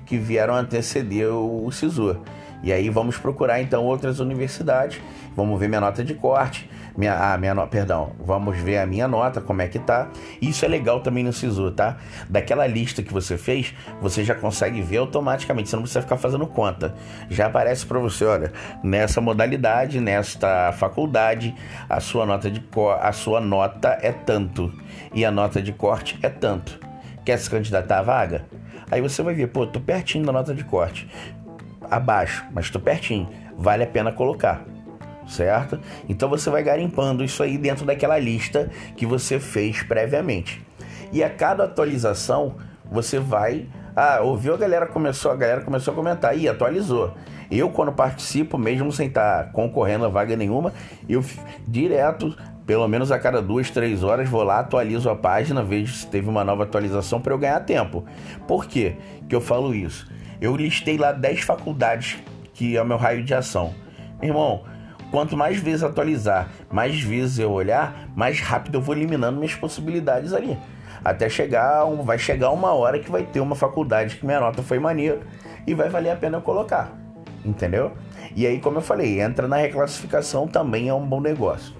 que 0.06 0.18
vieram 0.18 0.56
anteceder 0.56 1.30
o 1.32 1.70
SISU. 1.72 2.20
E 2.63 2.74
aí 2.74 2.90
vamos 2.90 3.18
procurar 3.18 3.62
então 3.62 3.86
outras 3.86 4.20
universidades, 4.20 5.00
vamos 5.36 5.60
ver 5.60 5.68
minha 5.68 5.82
nota 5.82 6.04
de 6.04 6.16
corte, 6.16 6.68
minha, 6.97 7.13
ah, 7.13 7.38
minha 7.38 7.53
nota, 7.53 7.67
perdão, 7.67 8.12
vamos 8.19 8.57
ver 8.57 8.79
a 8.79 8.86
minha 8.88 9.07
nota, 9.07 9.39
como 9.39 9.62
é 9.62 9.67
que 9.67 9.77
tá. 9.77 10.10
Isso 10.41 10.65
é 10.65 10.67
legal 10.67 10.99
também 11.01 11.23
no 11.23 11.31
SISU, 11.31 11.69
tá? 11.71 11.97
Daquela 12.27 12.65
lista 12.65 13.03
que 13.03 13.13
você 13.13 13.38
fez, 13.38 13.73
você 14.01 14.23
já 14.23 14.33
consegue 14.33 14.81
ver 14.81 14.97
automaticamente, 14.97 15.69
você 15.69 15.75
não 15.75 15.83
precisa 15.83 16.01
ficar 16.01 16.17
fazendo 16.17 16.47
conta. 16.47 16.95
Já 17.29 17.45
aparece 17.45 17.86
para 17.86 17.99
você, 17.99 18.25
olha, 18.25 18.51
nessa 18.83 19.21
modalidade, 19.21 20.01
nesta 20.01 20.71
faculdade, 20.71 21.53
a 21.88 21.99
sua 21.99 22.25
nota 22.25 22.49
de 22.49 22.65
a 22.99 23.12
sua 23.12 23.39
nota 23.39 23.97
é 24.01 24.12
tanto 24.12 24.73
e 25.13 25.23
a 25.23 25.29
nota 25.29 25.62
de 25.62 25.71
corte 25.71 26.17
é 26.23 26.29
tanto. 26.29 26.79
Quer 27.23 27.38
se 27.38 27.47
candidatar 27.47 27.99
à 27.99 28.01
vaga? 28.01 28.45
Aí 28.89 29.01
você 29.01 29.21
vai 29.21 29.36
ver, 29.36 29.47
pô, 29.47 29.67
tô 29.67 29.79
pertinho 29.79 30.25
da 30.25 30.31
nota 30.31 30.55
de 30.55 30.63
corte. 30.63 31.07
Abaixo, 31.91 32.43
mas 32.51 32.71
tô 32.71 32.79
pertinho. 32.79 33.29
Vale 33.55 33.83
a 33.83 33.88
pena 33.88 34.12
colocar 34.12 34.65
certo? 35.28 35.80
Então 36.08 36.30
você 36.30 36.50
vai 36.50 36.63
garimpando 36.63 37.24
isso 37.24 37.42
aí 37.44 37.58
dentro 37.58 37.86
daquela 37.86 38.18
lista 38.18 38.70
que 38.96 39.06
você 39.06 39.40
fez 39.40 39.84
previamente. 39.84 40.66
E 41.12 41.24
a 41.24 41.30
cada 41.30 41.63
atualização 41.63 42.56
você 42.90 43.20
vai, 43.20 43.68
ah, 43.96 44.20
ouviu 44.22 44.54
a 44.54 44.58
galera 44.58 44.86
começou, 44.86 45.32
a 45.32 45.36
galera 45.36 45.62
começou 45.62 45.92
a 45.92 45.96
comentar 45.96 46.38
e 46.38 46.48
atualizou. 46.48 47.13
Eu 47.50 47.70
quando 47.70 47.92
participo, 47.92 48.58
mesmo 48.58 48.92
sem 48.92 49.08
estar 49.08 49.52
concorrendo 49.52 50.06
a 50.06 50.10
vaga 50.10 50.36
nenhuma, 50.36 50.74
eu 51.08 51.24
direto 51.68 52.36
pelo 52.66 52.86
menos 52.86 53.13
a 53.13 53.18
cada 53.18 53.42
duas, 53.42 53.70
três 53.70 54.04
horas 54.04 54.28
vou 54.28 54.44
lá, 54.44 54.60
atualizo 54.60 55.10
a 55.10 55.16
página, 55.16 55.63
vejo 55.63 55.94
se 55.94 56.06
teve 56.06 56.28
uma 56.28 56.44
nova 56.44 56.63
atualização 56.63 57.22
para 57.22 57.34
eu 57.34 57.38
ganhar 57.38 57.62
tempo. 57.62 58.06
Por 58.46 58.66
quê 58.66 58.98
que 59.30 59.34
eu 59.34 59.40
falo 59.40 59.74
isso? 59.74 60.06
Eu 60.42 60.54
listei 60.56 60.98
lá 60.98 61.13
10 61.13 61.42
faculdades 61.42 62.18
que 62.54 62.76
é 62.76 62.82
o 62.82 62.86
meu 62.86 62.98
raio 62.98 63.24
de 63.24 63.34
ação. 63.34 63.74
Irmão, 64.22 64.63
Quanto 65.12 65.38
mais 65.38 65.58
vezes 65.58 65.84
atualizar, 65.84 66.50
mais 66.72 67.00
vezes 67.02 67.39
eu 67.39 67.52
olhar, 67.52 68.10
mais 68.15 68.41
rápido 68.41 68.76
eu 68.76 68.82
vou 68.82 68.96
eliminando 68.96 69.38
minhas 69.38 69.56
possibilidades 69.56 70.34
ali. 70.34 70.58
Até 71.04 71.30
chegar, 71.30 71.86
vai 72.04 72.17
chegar 72.17 72.52
uma 72.52 72.74
hora 72.74 73.00
que 73.00 73.10
vai 73.10 73.24
ter 73.24 73.39
uma 73.39 73.56
faculdade 73.56 74.17
que 74.17 74.26
minha 74.26 74.39
nota 74.39 74.62
foi 74.62 74.80
maneira 74.80 75.20
e 75.65 75.74
vai 75.74 75.89
valer 75.89 76.12
a 76.12 76.15
pena 76.15 76.38
eu 76.38 76.41
colocar. 76.41 76.91
Entendeu? 77.46 77.93
E 78.36 78.46
aí, 78.46 78.60
como 78.60 78.78
eu 78.78 78.82
falei, 78.82 79.22
entra 79.22 79.48
na 79.48 79.58
reclassificação 79.58 80.48
também 80.48 80.89
é 80.89 80.93
um 80.93 81.06
bom 81.06 81.22
negócio. 81.22 81.74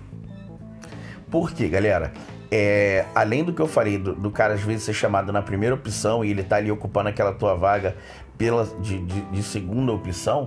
Por 1.30 1.52
quê, 1.52 1.68
galera? 1.68 2.14
É, 2.50 3.06
além 3.14 3.44
do 3.44 3.52
que 3.52 3.62
eu 3.62 3.68
falei, 3.68 3.98
do, 3.98 4.16
do, 4.16 4.32
cara 4.32 4.54
às 4.54 4.62
vezes 4.62 4.84
ser 4.84 4.94
chamado 4.94 5.34
na 5.34 5.42
primeira 5.42 5.76
opção 5.76 6.24
e 6.24 6.32
ele 6.32 6.44
tá 6.44 6.56
ali 6.56 6.72
ocupando 6.72 7.10
aquela 7.10 7.34
tua 7.34 7.56
vaga 7.56 7.98
pela, 8.38 8.66
de, 8.80 9.00
de, 9.00 9.22
de 9.22 9.44
segunda 9.44 9.92
opção, 9.92 10.46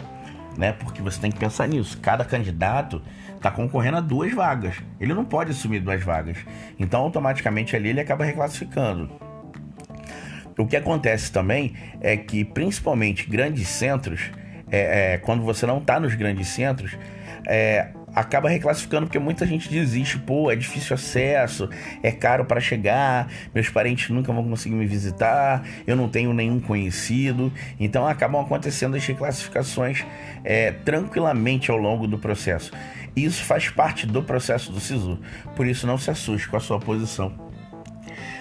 né? 0.61 0.73
Porque 0.73 1.01
você 1.01 1.19
tem 1.19 1.33
que 1.33 1.39
pensar 1.39 1.67
nisso. 1.67 1.99
Cada 2.01 2.23
candidato 2.25 3.03
está 3.35 3.51
concorrendo 3.51 3.97
a 3.97 4.01
duas 4.01 4.33
vagas. 4.33 4.77
Ele 5.01 5.15
não 5.15 5.25
pode 5.25 5.51
assumir 5.51 5.81
duas 5.81 6.05
vagas. 6.05 6.37
Então, 6.79 7.01
automaticamente 7.01 7.75
ali 7.75 7.89
ele 7.89 8.01
acaba 8.01 8.25
reclassificando. 8.25 9.11
O 10.59 10.67
que 10.67 10.77
acontece 10.77 11.33
também 11.33 11.75
é 12.03 12.19
que, 12.19 12.45
principalmente 12.45 13.29
grandes 13.29 13.67
centros, 13.69 14.31
é, 14.71 15.15
é, 15.15 15.19
quando 15.19 15.43
você 15.43 15.65
não 15.65 15.79
está 15.79 15.99
nos 15.99 16.15
grandes 16.15 16.49
centros, 16.49 16.97
é, 17.47 17.89
acaba 18.15 18.49
reclassificando 18.49 19.07
porque 19.07 19.19
muita 19.19 19.47
gente 19.47 19.69
desiste, 19.69 20.19
pô, 20.19 20.51
é 20.51 20.57
difícil 20.57 20.95
acesso, 20.95 21.69
é 22.03 22.11
caro 22.11 22.45
para 22.45 22.61
chegar, 22.61 23.29
meus 23.55 23.69
parentes 23.69 24.11
nunca 24.11 24.33
vão 24.33 24.45
conseguir 24.49 24.75
me 24.75 24.87
visitar, 24.87 25.63
eu 25.87 25.97
não 25.97 26.09
tenho 26.09 26.33
nenhum 26.33 26.61
conhecido, 26.61 27.53
então 27.79 28.07
acabam 28.07 28.41
acontecendo 28.41 28.97
as 28.97 29.05
reclassificações 29.05 30.05
é, 30.45 30.73
tranquilamente 30.73 31.71
ao 31.71 31.77
longo 31.77 32.07
do 32.07 32.19
processo. 32.19 32.73
Isso 33.15 33.45
faz 33.45 33.69
parte 33.69 34.07
do 34.07 34.23
processo 34.23 34.73
do 34.73 34.81
SISU, 34.81 35.19
por 35.57 35.67
isso 35.67 35.87
não 35.87 35.99
se 35.99 36.11
assuste 36.11 36.49
com 36.49 36.57
a 36.57 36.61
sua 36.61 36.79
posição 36.79 37.51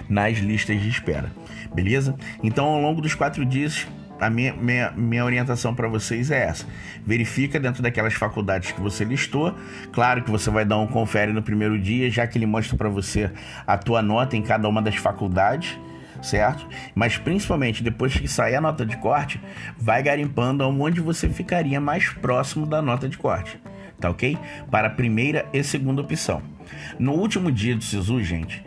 nas 0.08 0.38
listas 0.38 0.80
de 0.80 0.88
espera, 0.88 1.30
beleza? 1.72 2.16
Então 2.42 2.66
ao 2.66 2.80
longo 2.80 3.00
dos 3.00 3.14
quatro 3.14 3.44
dias 3.44 3.86
a 4.20 4.28
minha, 4.28 4.52
minha, 4.52 4.90
minha 4.90 5.24
orientação 5.24 5.74
para 5.74 5.88
vocês 5.88 6.30
é 6.30 6.44
essa. 6.44 6.66
Verifica 7.04 7.58
dentro 7.58 7.82
daquelas 7.82 8.12
faculdades 8.12 8.70
que 8.70 8.80
você 8.80 9.02
listou. 9.02 9.54
Claro 9.92 10.22
que 10.22 10.30
você 10.30 10.50
vai 10.50 10.64
dar 10.64 10.78
um 10.78 10.86
confere 10.86 11.32
no 11.32 11.42
primeiro 11.42 11.80
dia, 11.80 12.10
já 12.10 12.26
que 12.26 12.36
ele 12.36 12.46
mostra 12.46 12.76
para 12.76 12.88
você 12.88 13.30
a 13.66 13.78
tua 13.78 14.02
nota 14.02 14.36
em 14.36 14.42
cada 14.42 14.68
uma 14.68 14.82
das 14.82 14.96
faculdades, 14.96 15.78
certo? 16.22 16.68
Mas 16.94 17.16
principalmente 17.16 17.82
depois 17.82 18.14
que 18.14 18.28
sair 18.28 18.56
a 18.56 18.60
nota 18.60 18.84
de 18.84 18.96
corte, 18.98 19.40
vai 19.78 20.02
garimpando 20.02 20.68
onde 20.68 21.00
você 21.00 21.28
ficaria 21.28 21.80
mais 21.80 22.10
próximo 22.10 22.66
da 22.66 22.82
nota 22.82 23.08
de 23.08 23.16
corte, 23.16 23.58
tá 23.98 24.10
ok? 24.10 24.36
Para 24.70 24.88
a 24.88 24.90
primeira 24.90 25.46
e 25.52 25.62
segunda 25.64 26.02
opção. 26.02 26.42
No 26.98 27.12
último 27.12 27.50
dia 27.50 27.74
do 27.74 27.82
SISU, 27.82 28.22
gente, 28.22 28.62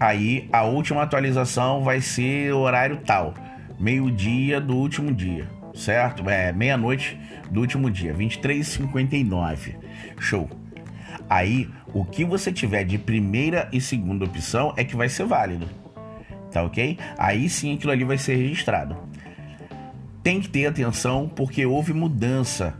aí 0.00 0.48
a 0.50 0.62
última 0.62 1.02
atualização 1.02 1.82
vai 1.82 2.00
ser 2.00 2.52
horário 2.52 2.96
tal 3.04 3.34
meio-dia 3.78 4.60
do 4.60 4.76
último 4.76 5.12
dia, 5.12 5.48
certo? 5.74 6.28
É, 6.28 6.52
meia-noite 6.52 7.18
do 7.50 7.60
último 7.60 7.90
dia, 7.90 8.14
23h59. 8.14 9.76
Show. 10.18 10.48
Aí, 11.28 11.68
o 11.92 12.04
que 12.04 12.24
você 12.24 12.52
tiver 12.52 12.84
de 12.84 12.98
primeira 12.98 13.68
e 13.72 13.80
segunda 13.80 14.24
opção 14.24 14.74
é 14.76 14.84
que 14.84 14.96
vai 14.96 15.08
ser 15.08 15.24
válido. 15.26 15.68
Tá 16.50 16.62
ok? 16.62 16.98
Aí 17.18 17.48
sim 17.48 17.74
aquilo 17.74 17.92
ali 17.92 18.04
vai 18.04 18.18
ser 18.18 18.36
registrado. 18.36 18.96
Tem 20.22 20.40
que 20.40 20.48
ter 20.48 20.66
atenção 20.66 21.28
porque 21.28 21.66
houve 21.66 21.92
mudança 21.92 22.74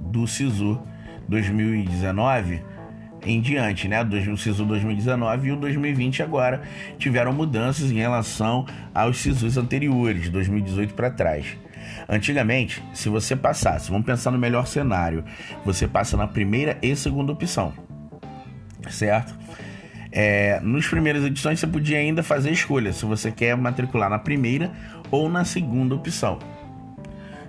do 0.00 0.26
SISU 0.26 0.80
2019 1.28 2.73
em 3.24 3.40
diante, 3.40 3.88
né? 3.88 4.02
O 4.02 4.36
SISU 4.36 4.64
2019 4.64 5.48
e 5.48 5.52
o 5.52 5.56
2020 5.56 6.22
agora 6.22 6.62
tiveram 6.98 7.32
mudanças 7.32 7.90
em 7.90 7.96
relação 7.96 8.66
aos 8.94 9.18
SISUs 9.18 9.56
anteriores, 9.56 10.28
2018 10.28 10.94
para 10.94 11.10
trás. 11.10 11.56
Antigamente, 12.08 12.82
se 12.92 13.08
você 13.08 13.34
passasse, 13.34 13.90
vamos 13.90 14.06
pensar 14.06 14.30
no 14.30 14.38
melhor 14.38 14.66
cenário, 14.66 15.24
você 15.64 15.86
passa 15.88 16.16
na 16.16 16.26
primeira 16.26 16.78
e 16.82 16.94
segunda 16.94 17.32
opção, 17.32 17.72
certo? 18.90 19.34
É, 20.12 20.60
nos 20.60 20.86
primeiras 20.86 21.24
edições 21.24 21.58
você 21.58 21.66
podia 21.66 21.98
ainda 21.98 22.22
fazer 22.22 22.50
escolha 22.52 22.92
se 22.92 23.04
você 23.04 23.32
quer 23.32 23.56
matricular 23.56 24.08
na 24.08 24.18
primeira 24.18 24.70
ou 25.10 25.28
na 25.28 25.44
segunda 25.44 25.94
opção, 25.94 26.38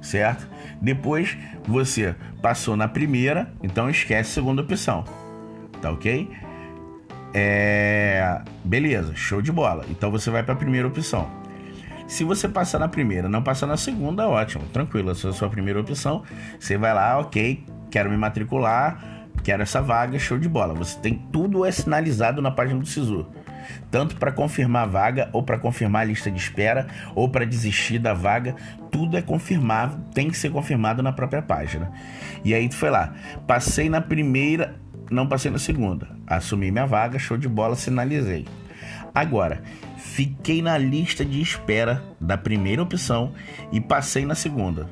certo? 0.01 0.47
Depois 0.81 1.37
você 1.67 2.15
passou 2.41 2.75
na 2.75 2.87
primeira, 2.87 3.53
então 3.61 3.89
esquece 3.89 4.31
a 4.31 4.33
segunda 4.33 4.61
opção 4.61 5.24
tá 5.85 5.91
ok? 5.91 6.31
É... 7.31 8.41
Beleza, 8.63 9.15
show 9.15 9.41
de 9.41 9.51
bola. 9.51 9.85
Então 9.89 10.09
você 10.09 10.31
vai 10.31 10.41
para 10.41 10.53
a 10.53 10.57
primeira 10.57 10.87
opção. 10.87 11.29
Se 12.07 12.23
você 12.23 12.49
passar 12.49 12.79
na 12.79 12.87
primeira, 12.87 13.29
não 13.29 13.43
passar 13.43 13.67
na 13.67 13.77
segunda, 13.77 14.27
ótimo, 14.27 14.63
tranquilo. 14.73 15.11
Essa 15.11 15.27
é 15.27 15.29
a 15.29 15.33
sua 15.33 15.49
primeira 15.49 15.79
opção. 15.79 16.23
Você 16.59 16.77
vai 16.77 16.93
lá, 16.93 17.19
ok, 17.19 17.63
quero 17.91 18.09
me 18.09 18.17
matricular, 18.17 19.27
quero 19.43 19.61
essa 19.61 19.81
vaga, 19.81 20.17
show 20.17 20.39
de 20.39 20.49
bola. 20.49 20.73
Você 20.73 20.99
tem 20.99 21.13
tudo 21.31 21.65
é 21.65 21.71
sinalizado 21.71 22.41
na 22.41 22.49
página 22.49 22.79
do 22.79 22.85
SISU. 22.85 23.27
Tanto 23.89 24.15
para 24.17 24.31
confirmar 24.31 24.83
a 24.83 24.85
vaga, 24.85 25.29
ou 25.33 25.41
para 25.41 25.57
confirmar 25.57 26.03
a 26.03 26.05
lista 26.05 26.29
de 26.29 26.39
espera, 26.39 26.87
ou 27.15 27.29
para 27.29 27.45
desistir 27.45 27.97
da 27.97 28.13
vaga, 28.13 28.55
tudo 28.91 29.17
é 29.17 29.21
confirmado, 29.21 29.97
tem 30.13 30.29
que 30.29 30.37
ser 30.37 30.51
confirmado 30.51 31.01
na 31.01 31.11
própria 31.11 31.41
página. 31.41 31.91
E 32.43 32.53
aí 32.53 32.69
tu 32.69 32.75
foi 32.75 32.91
lá, 32.91 33.13
passei 33.47 33.89
na 33.89 34.01
primeira, 34.01 34.75
não 35.09 35.27
passei 35.27 35.51
na 35.51 35.59
segunda. 35.59 36.09
Assumi 36.27 36.71
minha 36.71 36.85
vaga, 36.85 37.19
show 37.19 37.37
de 37.37 37.47
bola, 37.47 37.75
sinalizei. 37.75 38.45
Agora, 39.13 39.63
fiquei 39.97 40.61
na 40.61 40.77
lista 40.77 41.23
de 41.23 41.41
espera 41.41 42.03
da 42.19 42.37
primeira 42.37 42.81
opção 42.81 43.33
e 43.71 43.79
passei 43.79 44.25
na 44.25 44.35
segunda, 44.35 44.89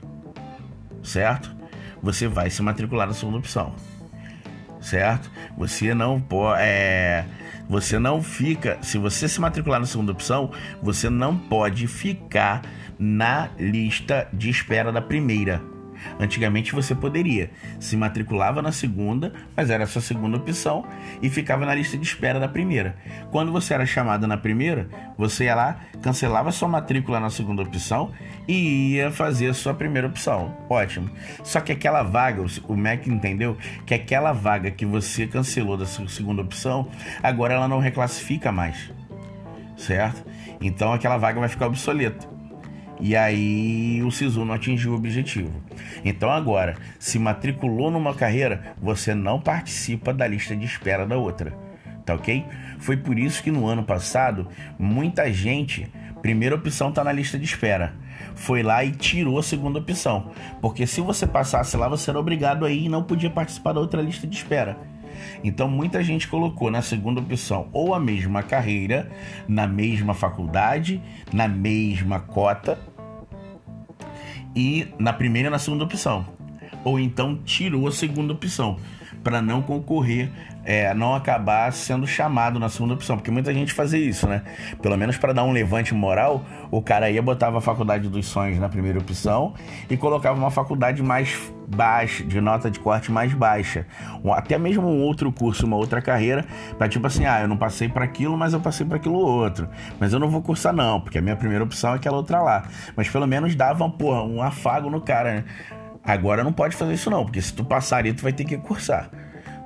certo? 1.04 1.54
Você 2.02 2.28
vai 2.28 2.50
se 2.50 2.62
matricular 2.62 3.08
na 3.08 3.14
segunda 3.14 3.38
opção, 3.38 3.76
certo? 4.82 5.30
Você 5.58 5.94
não 5.94 6.20
pode. 6.20 6.62
É, 6.62 7.26
você 7.68 7.98
não 8.00 8.22
fica. 8.22 8.78
Se 8.82 8.98
você 8.98 9.28
se 9.28 9.40
matricular 9.40 9.80
na 9.80 9.86
segunda 9.86 10.12
opção, 10.12 10.52
você 10.82 11.10
não 11.10 11.38
pode 11.38 11.88
ficar 11.88 12.62
na 13.00 13.50
lista 13.58 14.28
de 14.34 14.50
espera 14.50 14.92
da 14.92 15.02
primeira. 15.02 15.73
Antigamente 16.20 16.74
você 16.74 16.94
poderia, 16.94 17.52
se 17.80 17.98
matriculava 17.98 18.62
na 18.62 18.72
segunda, 18.72 19.34
mas 19.56 19.70
era 19.70 19.84
a 19.84 19.88
sua 19.88 20.02
segunda 20.02 20.38
opção 20.38 20.86
e 21.22 21.30
ficava 21.30 21.66
na 21.66 21.74
lista 21.74 21.98
de 21.98 22.06
espera 22.06 22.40
da 22.40 22.48
primeira. 22.48 22.96
Quando 23.32 23.52
você 23.52 23.74
era 23.74 23.86
chamado 23.86 24.28
na 24.28 24.38
primeira, 24.38 24.88
você 25.18 25.46
ia 25.46 25.56
lá, 25.56 25.80
cancelava 26.02 26.52
sua 26.52 26.68
matrícula 26.68 27.20
na 27.20 27.30
segunda 27.30 27.62
opção 27.62 28.12
e 28.48 28.94
ia 28.94 29.12
fazer 29.12 29.50
a 29.50 29.54
sua 29.54 29.74
primeira 29.74 30.08
opção. 30.08 30.56
Ótimo. 30.70 31.10
Só 31.44 31.60
que 31.60 31.72
aquela 31.72 32.04
vaga, 32.04 32.44
o 32.68 32.76
MEC 32.76 33.10
entendeu 33.10 33.58
que 33.86 33.94
aquela 33.94 34.32
vaga 34.32 34.72
que 34.72 34.86
você 34.86 35.28
cancelou 35.28 35.78
da 35.78 35.86
sua 35.86 36.08
segunda 36.08 36.42
opção, 36.42 36.88
agora 37.22 37.54
ela 37.54 37.68
não 37.68 37.80
reclassifica 37.80 38.52
mais. 38.52 38.92
Certo? 39.78 40.24
Então 40.62 40.94
aquela 40.94 41.18
vaga 41.18 41.40
vai 41.40 41.50
ficar 41.50 41.68
obsoleta. 41.68 42.33
E 43.00 43.16
aí 43.16 44.02
o 44.04 44.12
SISU 44.12 44.46
não 44.46 44.54
atingiu 44.54 44.94
o 44.94 44.96
objetivo. 44.96 45.52
Então 46.06 46.30
agora, 46.30 46.76
se 47.00 47.20
matriculou 47.20 47.92
numa 47.92 48.14
carreira, 48.14 48.76
você 48.82 49.14
não 49.14 49.40
participa 49.40 50.14
da 50.14 50.28
lista 50.28 50.56
de 50.56 50.66
espera 50.66 51.06
da 51.06 51.18
outra. 51.18 51.54
Tá 52.06 52.16
ok? 52.16 52.46
Foi 52.80 52.98
por 52.98 53.18
isso 53.18 53.42
que 53.42 53.52
no 53.52 53.66
ano 53.66 53.84
passado, 53.84 54.48
muita 54.78 55.32
gente, 55.32 55.90
primeira 56.22 56.56
opção 56.56 56.92
tá 56.92 57.04
na 57.04 57.12
lista 57.12 57.38
de 57.38 57.46
espera. 57.46 57.94
Foi 58.36 58.64
lá 58.64 58.84
e 58.84 58.92
tirou 58.92 59.38
a 59.40 59.44
segunda 59.44 59.80
opção. 59.80 60.32
Porque 60.62 60.86
se 60.86 61.02
você 61.02 61.26
passasse 61.26 61.78
lá, 61.78 61.88
você 61.88 62.10
era 62.10 62.20
obrigado 62.20 62.66
aí 62.66 62.86
e 62.86 62.90
não 62.90 63.04
podia 63.04 63.30
participar 63.30 63.74
da 63.74 63.80
outra 63.80 64.02
lista 64.02 64.28
de 64.28 64.36
espera. 64.36 64.78
Então 65.44 65.68
muita 65.68 66.04
gente 66.04 66.28
colocou 66.28 66.72
na 66.72 66.82
segunda 66.82 67.20
opção 67.20 67.68
ou 67.72 67.94
a 67.94 68.00
mesma 68.00 68.44
carreira, 68.44 69.10
na 69.48 69.68
mesma 69.68 70.14
faculdade, 70.14 71.02
na 71.32 71.48
mesma 71.48 72.20
cota 72.20 72.80
e 74.56 74.88
na 75.00 75.14
primeira 75.14 75.48
e 75.48 75.52
na 75.52 75.60
segunda 75.60 75.84
opção. 75.84 76.26
Ou 76.84 77.00
então 77.00 77.40
tirou 77.44 77.88
a 77.88 77.92
segunda 77.92 78.34
opção 78.34 78.78
para 79.24 79.42
não 79.42 79.62
concorrer, 79.62 80.30
é, 80.66 80.94
não 80.94 81.16
acabar 81.16 81.72
sendo 81.72 82.06
chamado 82.06 82.60
na 82.60 82.70
segunda 82.70 82.94
opção, 82.94 83.16
porque 83.16 83.32
muita 83.32 83.54
gente 83.54 83.74
fazia 83.74 84.00
isso, 84.00 84.28
né? 84.28 84.42
Pelo 84.82 84.98
menos 84.98 85.18
para 85.18 85.34
dar 85.34 85.44
um 85.44 85.52
levante 85.52 85.94
moral, 85.94 86.44
o 86.70 86.82
cara 86.82 87.10
ia 87.10 87.22
botava 87.22 87.58
a 87.58 87.62
faculdade 87.62 88.10
dos 88.10 88.26
sonhos 88.26 88.60
na 88.60 88.68
primeira 88.68 89.00
opção 89.00 89.54
e 89.90 89.96
colocava 89.96 90.38
uma 90.38 90.52
faculdade 90.52 91.02
mais 91.02 91.38
baixa, 91.68 92.24
de 92.24 92.40
nota 92.42 92.70
de 92.70 92.80
corte 92.80 93.12
mais 93.12 93.34
baixa, 93.34 93.86
até 94.36 94.58
mesmo 94.58 94.88
um 94.88 95.02
outro 95.02 95.32
curso, 95.32 95.66
uma 95.66 95.78
outra 95.78 96.02
carreira, 96.02 96.46
para 96.78 96.88
tipo 96.88 97.08
assim, 97.08 97.26
ah, 97.26 97.42
eu 97.42 97.48
não 97.48 97.58
passei 97.58 97.88
para 97.88 98.04
aquilo, 98.04 98.38
mas 98.38 98.54
eu 98.54 98.60
passei 98.60 98.86
para 98.86 98.98
aquilo 98.98 99.18
outro, 99.18 99.70
mas 100.00 100.14
eu 100.14 100.20
não 100.20 100.30
vou 100.30 100.42
cursar 100.42 100.74
não, 100.74 101.00
porque 101.00 101.18
a 101.18 101.22
minha 101.22 101.36
primeira 101.36 101.64
opção 101.64 101.94
é 101.94 101.96
aquela 101.96 102.18
outra 102.18 102.42
lá, 102.42 102.64
mas 102.96 103.10
pelo 103.10 103.26
menos 103.26 103.56
dava, 103.56 103.90
porra, 103.90 104.24
um 104.24 104.42
afago 104.42 104.90
no 104.90 105.02
cara, 105.02 105.36
né? 105.36 105.44
Agora 106.04 106.44
não 106.44 106.52
pode 106.52 106.76
fazer 106.76 106.94
isso 106.94 107.10
não, 107.10 107.24
porque 107.24 107.42
se 107.42 107.54
tu 107.54 107.64
passar 107.64 107.98
ali, 107.98 108.14
tu 108.14 108.24
vai 108.24 108.34
ter 108.34 108.44
que 108.44 108.58
cursar. 108.58 109.10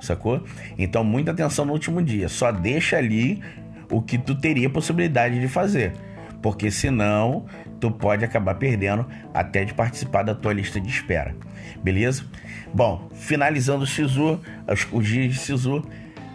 Sacou? 0.00 0.44
Então, 0.78 1.02
muita 1.02 1.32
atenção 1.32 1.64
no 1.64 1.72
último 1.72 2.02
dia. 2.02 2.28
Só 2.28 2.52
deixa 2.52 2.96
ali 2.96 3.42
o 3.90 4.00
que 4.00 4.16
tu 4.16 4.34
teria 4.34 4.70
possibilidade 4.70 5.40
de 5.40 5.48
fazer. 5.48 5.92
Porque 6.40 6.70
senão, 6.70 7.46
tu 7.80 7.90
pode 7.90 8.24
acabar 8.24 8.54
perdendo 8.54 9.06
até 9.34 9.64
de 9.64 9.74
participar 9.74 10.22
da 10.22 10.34
tua 10.34 10.52
lista 10.52 10.80
de 10.80 10.88
espera. 10.88 11.34
Beleza? 11.82 12.24
Bom, 12.72 13.08
finalizando 13.14 13.82
o 13.82 13.86
SISU, 13.86 14.40
os, 14.92 15.06
dias 15.06 15.32
de 15.32 15.40
SISU, 15.40 15.84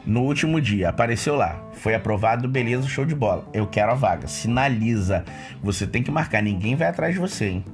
no 0.05 0.23
último 0.23 0.59
dia, 0.59 0.89
apareceu 0.89 1.35
lá. 1.35 1.63
Foi 1.73 1.95
aprovado, 1.95 2.47
beleza, 2.49 2.87
show 2.87 3.05
de 3.05 3.15
bola. 3.15 3.47
Eu 3.53 3.67
quero 3.67 3.91
a 3.91 3.95
vaga. 3.95 4.27
Sinaliza. 4.27 5.23
Você 5.61 5.87
tem 5.87 6.03
que 6.03 6.11
marcar, 6.11 6.41
ninguém 6.41 6.75
vai 6.75 6.89
atrás 6.89 7.13
de 7.13 7.19
você, 7.19 7.45
hein? 7.45 7.65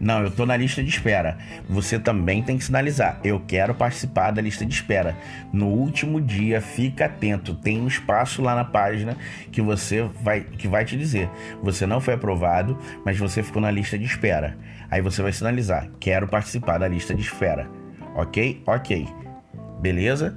Não, 0.00 0.22
eu 0.22 0.30
tô 0.30 0.46
na 0.46 0.56
lista 0.56 0.82
de 0.82 0.88
espera. 0.88 1.36
Você 1.68 1.98
também 1.98 2.42
tem 2.42 2.56
que 2.56 2.64
sinalizar. 2.64 3.20
Eu 3.22 3.38
quero 3.46 3.74
participar 3.74 4.30
da 4.30 4.40
lista 4.40 4.64
de 4.64 4.72
espera. 4.72 5.14
No 5.52 5.66
último 5.66 6.18
dia, 6.22 6.58
fica 6.62 7.04
atento. 7.04 7.54
Tem 7.54 7.78
um 7.78 7.86
espaço 7.86 8.40
lá 8.40 8.54
na 8.54 8.64
página 8.64 9.14
que 9.52 9.60
você 9.60 10.08
vai 10.22 10.40
que 10.40 10.66
vai 10.66 10.86
te 10.86 10.96
dizer. 10.96 11.28
Você 11.62 11.86
não 11.86 12.00
foi 12.00 12.14
aprovado, 12.14 12.78
mas 13.04 13.18
você 13.18 13.42
ficou 13.42 13.60
na 13.60 13.70
lista 13.70 13.98
de 13.98 14.06
espera. 14.06 14.56
Aí 14.90 15.02
você 15.02 15.20
vai 15.20 15.32
sinalizar. 15.32 15.90
Quero 16.00 16.26
participar 16.26 16.78
da 16.78 16.88
lista 16.88 17.14
de 17.14 17.20
espera. 17.20 17.68
Ok? 18.14 18.62
Ok. 18.66 19.06
Beleza? 19.82 20.34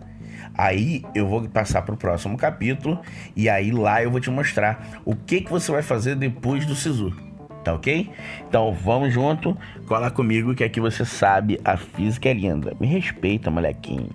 Aí 0.55 1.03
eu 1.15 1.25
vou 1.25 1.47
passar 1.47 1.83
para 1.83 1.95
o 1.95 1.97
próximo 1.97 2.37
capítulo 2.37 2.99
e 3.35 3.49
aí 3.49 3.71
lá 3.71 4.03
eu 4.03 4.11
vou 4.11 4.19
te 4.19 4.29
mostrar 4.29 5.01
o 5.05 5.15
que, 5.15 5.41
que 5.41 5.49
você 5.49 5.71
vai 5.71 5.81
fazer 5.81 6.15
depois 6.15 6.65
do 6.65 6.75
SISU 6.75 7.32
tá 7.63 7.73
ok? 7.73 8.09
Então 8.47 8.73
vamos 8.73 9.13
junto, 9.13 9.57
cola 9.87 10.11
comigo 10.11 10.53
que 10.53 10.63
aqui 10.63 10.79
você 10.79 11.05
sabe, 11.05 11.59
a 11.63 11.77
física 11.77 12.29
é 12.29 12.33
linda. 12.33 12.75
Me 12.79 12.87
respeita, 12.87 13.49
molequinho. 13.49 14.09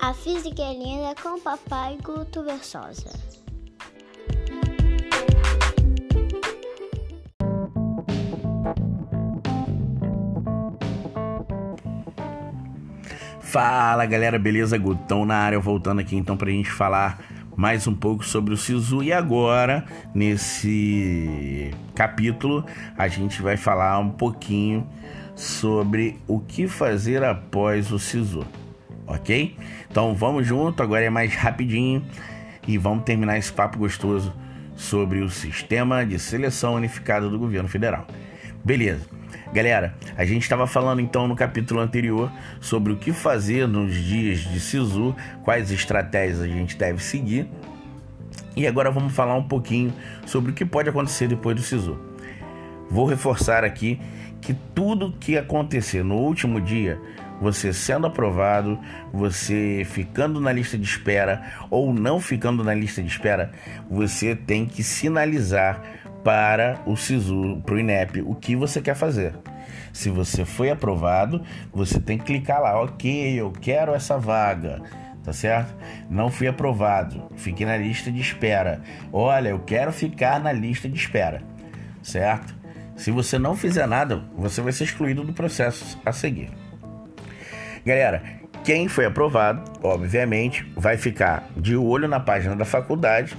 A 0.00 0.12
física 0.12 0.62
é 0.62 0.74
linda 0.74 1.14
com 1.22 1.40
papai 1.40 1.96
Guto 2.02 2.42
Versosa. 2.42 3.10
Fala 13.54 14.04
galera, 14.04 14.36
beleza? 14.36 14.76
Gutão 14.76 15.24
na 15.24 15.36
área, 15.36 15.60
voltando 15.60 16.00
aqui 16.00 16.16
então 16.16 16.36
para 16.36 16.48
a 16.48 16.52
gente 16.52 16.72
falar 16.72 17.20
mais 17.56 17.86
um 17.86 17.94
pouco 17.94 18.24
sobre 18.24 18.52
o 18.52 18.56
Sisu. 18.56 19.00
E 19.00 19.12
agora, 19.12 19.84
nesse 20.12 21.70
capítulo, 21.94 22.66
a 22.98 23.06
gente 23.06 23.40
vai 23.40 23.56
falar 23.56 23.96
um 24.00 24.10
pouquinho 24.10 24.84
sobre 25.36 26.18
o 26.26 26.40
que 26.40 26.66
fazer 26.66 27.22
após 27.22 27.92
o 27.92 27.98
Sisu, 28.00 28.44
ok? 29.06 29.56
Então 29.88 30.16
vamos 30.16 30.44
junto, 30.44 30.82
agora 30.82 31.04
é 31.04 31.10
mais 31.10 31.36
rapidinho 31.36 32.04
e 32.66 32.76
vamos 32.76 33.04
terminar 33.04 33.38
esse 33.38 33.52
papo 33.52 33.78
gostoso 33.78 34.34
sobre 34.74 35.20
o 35.20 35.30
sistema 35.30 36.04
de 36.04 36.18
seleção 36.18 36.74
unificado 36.74 37.30
do 37.30 37.38
governo 37.38 37.68
federal. 37.68 38.04
Beleza. 38.64 39.04
Galera, 39.52 39.94
a 40.16 40.24
gente 40.24 40.42
estava 40.42 40.66
falando 40.66 41.00
então 41.00 41.28
no 41.28 41.36
capítulo 41.36 41.80
anterior 41.80 42.32
sobre 42.60 42.94
o 42.94 42.96
que 42.96 43.12
fazer 43.12 43.68
nos 43.68 43.94
dias 43.94 44.38
de 44.38 44.58
SISU, 44.58 45.14
quais 45.42 45.70
estratégias 45.70 46.40
a 46.40 46.46
gente 46.46 46.74
deve 46.74 47.02
seguir. 47.02 47.46
E 48.56 48.66
agora 48.66 48.90
vamos 48.90 49.12
falar 49.12 49.34
um 49.34 49.46
pouquinho 49.46 49.92
sobre 50.24 50.50
o 50.50 50.54
que 50.54 50.64
pode 50.64 50.88
acontecer 50.88 51.28
depois 51.28 51.54
do 51.54 51.62
SISU. 51.62 51.98
Vou 52.88 53.04
reforçar 53.04 53.64
aqui 53.64 54.00
que 54.40 54.54
tudo 54.74 55.12
que 55.12 55.36
acontecer 55.36 56.02
no 56.02 56.16
último 56.16 56.58
dia, 56.58 56.98
você 57.40 57.70
sendo 57.70 58.06
aprovado, 58.06 58.78
você 59.12 59.82
ficando 59.84 60.40
na 60.40 60.52
lista 60.52 60.78
de 60.78 60.84
espera 60.84 61.52
ou 61.68 61.92
não 61.92 62.18
ficando 62.18 62.64
na 62.64 62.72
lista 62.72 63.02
de 63.02 63.08
espera, 63.08 63.52
você 63.90 64.34
tem 64.34 64.64
que 64.64 64.82
sinalizar 64.82 65.82
para 66.24 66.80
o 66.86 66.96
SISU, 66.96 67.62
para 67.64 67.74
o 67.74 67.78
INEP, 67.78 68.22
o 68.22 68.34
que 68.34 68.56
você 68.56 68.80
quer 68.80 68.96
fazer. 68.96 69.34
Se 69.92 70.10
você 70.10 70.44
foi 70.44 70.70
aprovado, 70.70 71.42
você 71.72 72.00
tem 72.00 72.18
que 72.18 72.24
clicar 72.24 72.60
lá, 72.60 72.80
ok, 72.82 73.38
eu 73.38 73.52
quero 73.52 73.94
essa 73.94 74.18
vaga, 74.18 74.82
tá 75.22 75.32
certo? 75.32 75.72
Não 76.10 76.30
fui 76.30 76.48
aprovado, 76.48 77.30
fiquei 77.36 77.66
na 77.66 77.76
lista 77.76 78.10
de 78.10 78.20
espera. 78.20 78.80
Olha, 79.12 79.50
eu 79.50 79.60
quero 79.60 79.92
ficar 79.92 80.40
na 80.40 80.50
lista 80.50 80.88
de 80.88 80.96
espera, 80.96 81.42
certo? 82.02 82.54
Se 82.96 83.10
você 83.10 83.38
não 83.38 83.54
fizer 83.54 83.86
nada, 83.86 84.24
você 84.36 84.60
vai 84.60 84.72
ser 84.72 84.84
excluído 84.84 85.22
do 85.22 85.32
processo 85.32 86.00
a 86.04 86.12
seguir. 86.12 86.50
Galera, 87.84 88.22
quem 88.64 88.88
foi 88.88 89.04
aprovado, 89.04 89.62
obviamente, 89.82 90.66
vai 90.74 90.96
ficar 90.96 91.46
de 91.56 91.76
olho 91.76 92.08
na 92.08 92.18
página 92.18 92.56
da 92.56 92.64
faculdade, 92.64 93.36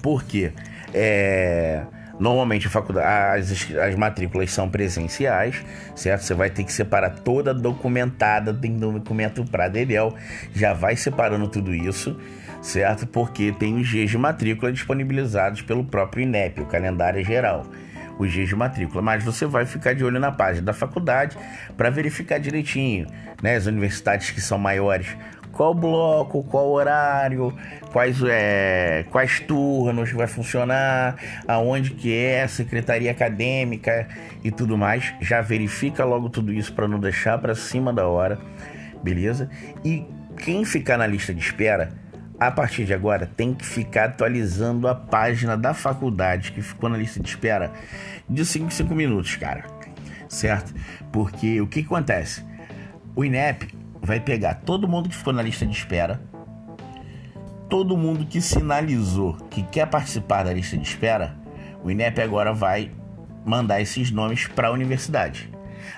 porque 0.00 0.52
é, 0.96 1.86
Normalmente 2.18 2.66
as, 2.66 3.70
as 3.76 3.94
matrículas 3.94 4.50
são 4.50 4.70
presenciais, 4.70 5.62
certo? 5.94 6.22
Você 6.22 6.34
vai 6.34 6.48
ter 6.48 6.64
que 6.64 6.72
separar 6.72 7.10
toda 7.10 7.52
documentada, 7.52 8.54
tem 8.54 8.74
documento 8.74 9.44
para 9.44 9.68
Dedel, 9.68 10.14
já 10.54 10.72
vai 10.72 10.96
separando 10.96 11.46
tudo 11.46 11.74
isso, 11.74 12.18
certo? 12.62 13.06
Porque 13.06 13.52
tem 13.52 13.78
os 13.78 13.86
dias 13.86 14.10
de 14.10 14.16
matrícula 14.16 14.72
disponibilizados 14.72 15.60
pelo 15.60 15.84
próprio 15.84 16.22
INEP, 16.22 16.62
o 16.62 16.66
calendário 16.66 17.22
geral 17.24 17.64
os 18.18 18.32
dias 18.32 18.48
de 18.48 18.56
matrícula, 18.56 19.02
mas 19.02 19.22
você 19.22 19.44
vai 19.44 19.66
ficar 19.66 19.94
de 19.94 20.02
olho 20.02 20.18
na 20.18 20.32
página 20.32 20.64
da 20.64 20.72
faculdade 20.72 21.36
para 21.76 21.90
verificar 21.90 22.40
direitinho, 22.40 23.06
né? 23.42 23.56
As 23.56 23.66
universidades 23.66 24.30
que 24.30 24.40
são 24.40 24.56
maiores 24.56 25.14
qual 25.56 25.72
bloco, 25.72 26.44
qual 26.44 26.70
horário, 26.70 27.56
quais, 27.90 28.22
é, 28.22 29.06
quais 29.10 29.40
turnos 29.40 30.12
vai 30.12 30.26
funcionar, 30.26 31.16
aonde 31.48 31.92
que 31.92 32.14
é 32.14 32.42
a 32.42 32.48
secretaria 32.48 33.10
acadêmica 33.10 34.06
e 34.44 34.50
tudo 34.50 34.76
mais. 34.76 35.14
Já 35.18 35.40
verifica 35.40 36.04
logo 36.04 36.28
tudo 36.28 36.52
isso 36.52 36.74
para 36.74 36.86
não 36.86 37.00
deixar 37.00 37.38
para 37.38 37.54
cima 37.54 37.90
da 37.90 38.06
hora, 38.06 38.38
beleza? 39.02 39.48
E 39.82 40.04
quem 40.36 40.62
ficar 40.66 40.98
na 40.98 41.06
lista 41.06 41.32
de 41.32 41.40
espera, 41.40 41.90
a 42.38 42.50
partir 42.50 42.84
de 42.84 42.92
agora 42.92 43.26
tem 43.34 43.54
que 43.54 43.64
ficar 43.64 44.10
atualizando 44.10 44.86
a 44.86 44.94
página 44.94 45.56
da 45.56 45.72
faculdade 45.72 46.52
que 46.52 46.60
ficou 46.60 46.90
na 46.90 46.98
lista 46.98 47.18
de 47.18 47.30
espera 47.30 47.72
de 48.28 48.44
5 48.44 48.66
em 48.66 48.70
5 48.70 48.94
minutos, 48.94 49.36
cara. 49.36 49.64
Certo? 50.28 50.74
Porque 51.10 51.62
o 51.62 51.66
que, 51.66 51.82
que 51.82 51.86
acontece? 51.86 52.44
O 53.14 53.24
INEP 53.24 53.75
vai 54.02 54.20
pegar 54.20 54.54
todo 54.54 54.88
mundo 54.88 55.08
que 55.08 55.16
ficou 55.16 55.32
na 55.32 55.42
lista 55.42 55.66
de 55.66 55.76
espera, 55.76 56.20
todo 57.68 57.96
mundo 57.96 58.24
que 58.26 58.40
sinalizou 58.40 59.34
que 59.50 59.62
quer 59.62 59.86
participar 59.86 60.44
da 60.44 60.52
lista 60.52 60.76
de 60.76 60.84
espera, 60.84 61.36
o 61.82 61.90
INEP 61.90 62.20
agora 62.20 62.52
vai 62.52 62.90
mandar 63.44 63.80
esses 63.80 64.10
nomes 64.10 64.46
para 64.46 64.68
a 64.68 64.72
universidade. 64.72 65.50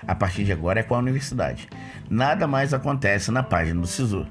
A 0.06 0.14
partir 0.14 0.44
de 0.44 0.52
agora 0.52 0.80
é 0.80 0.82
com 0.82 0.94
a 0.94 0.98
universidade. 0.98 1.68
Nada 2.10 2.46
mais 2.46 2.74
acontece 2.74 3.30
na 3.30 3.42
página 3.42 3.80
do 3.80 3.86
SISU. 3.86 4.26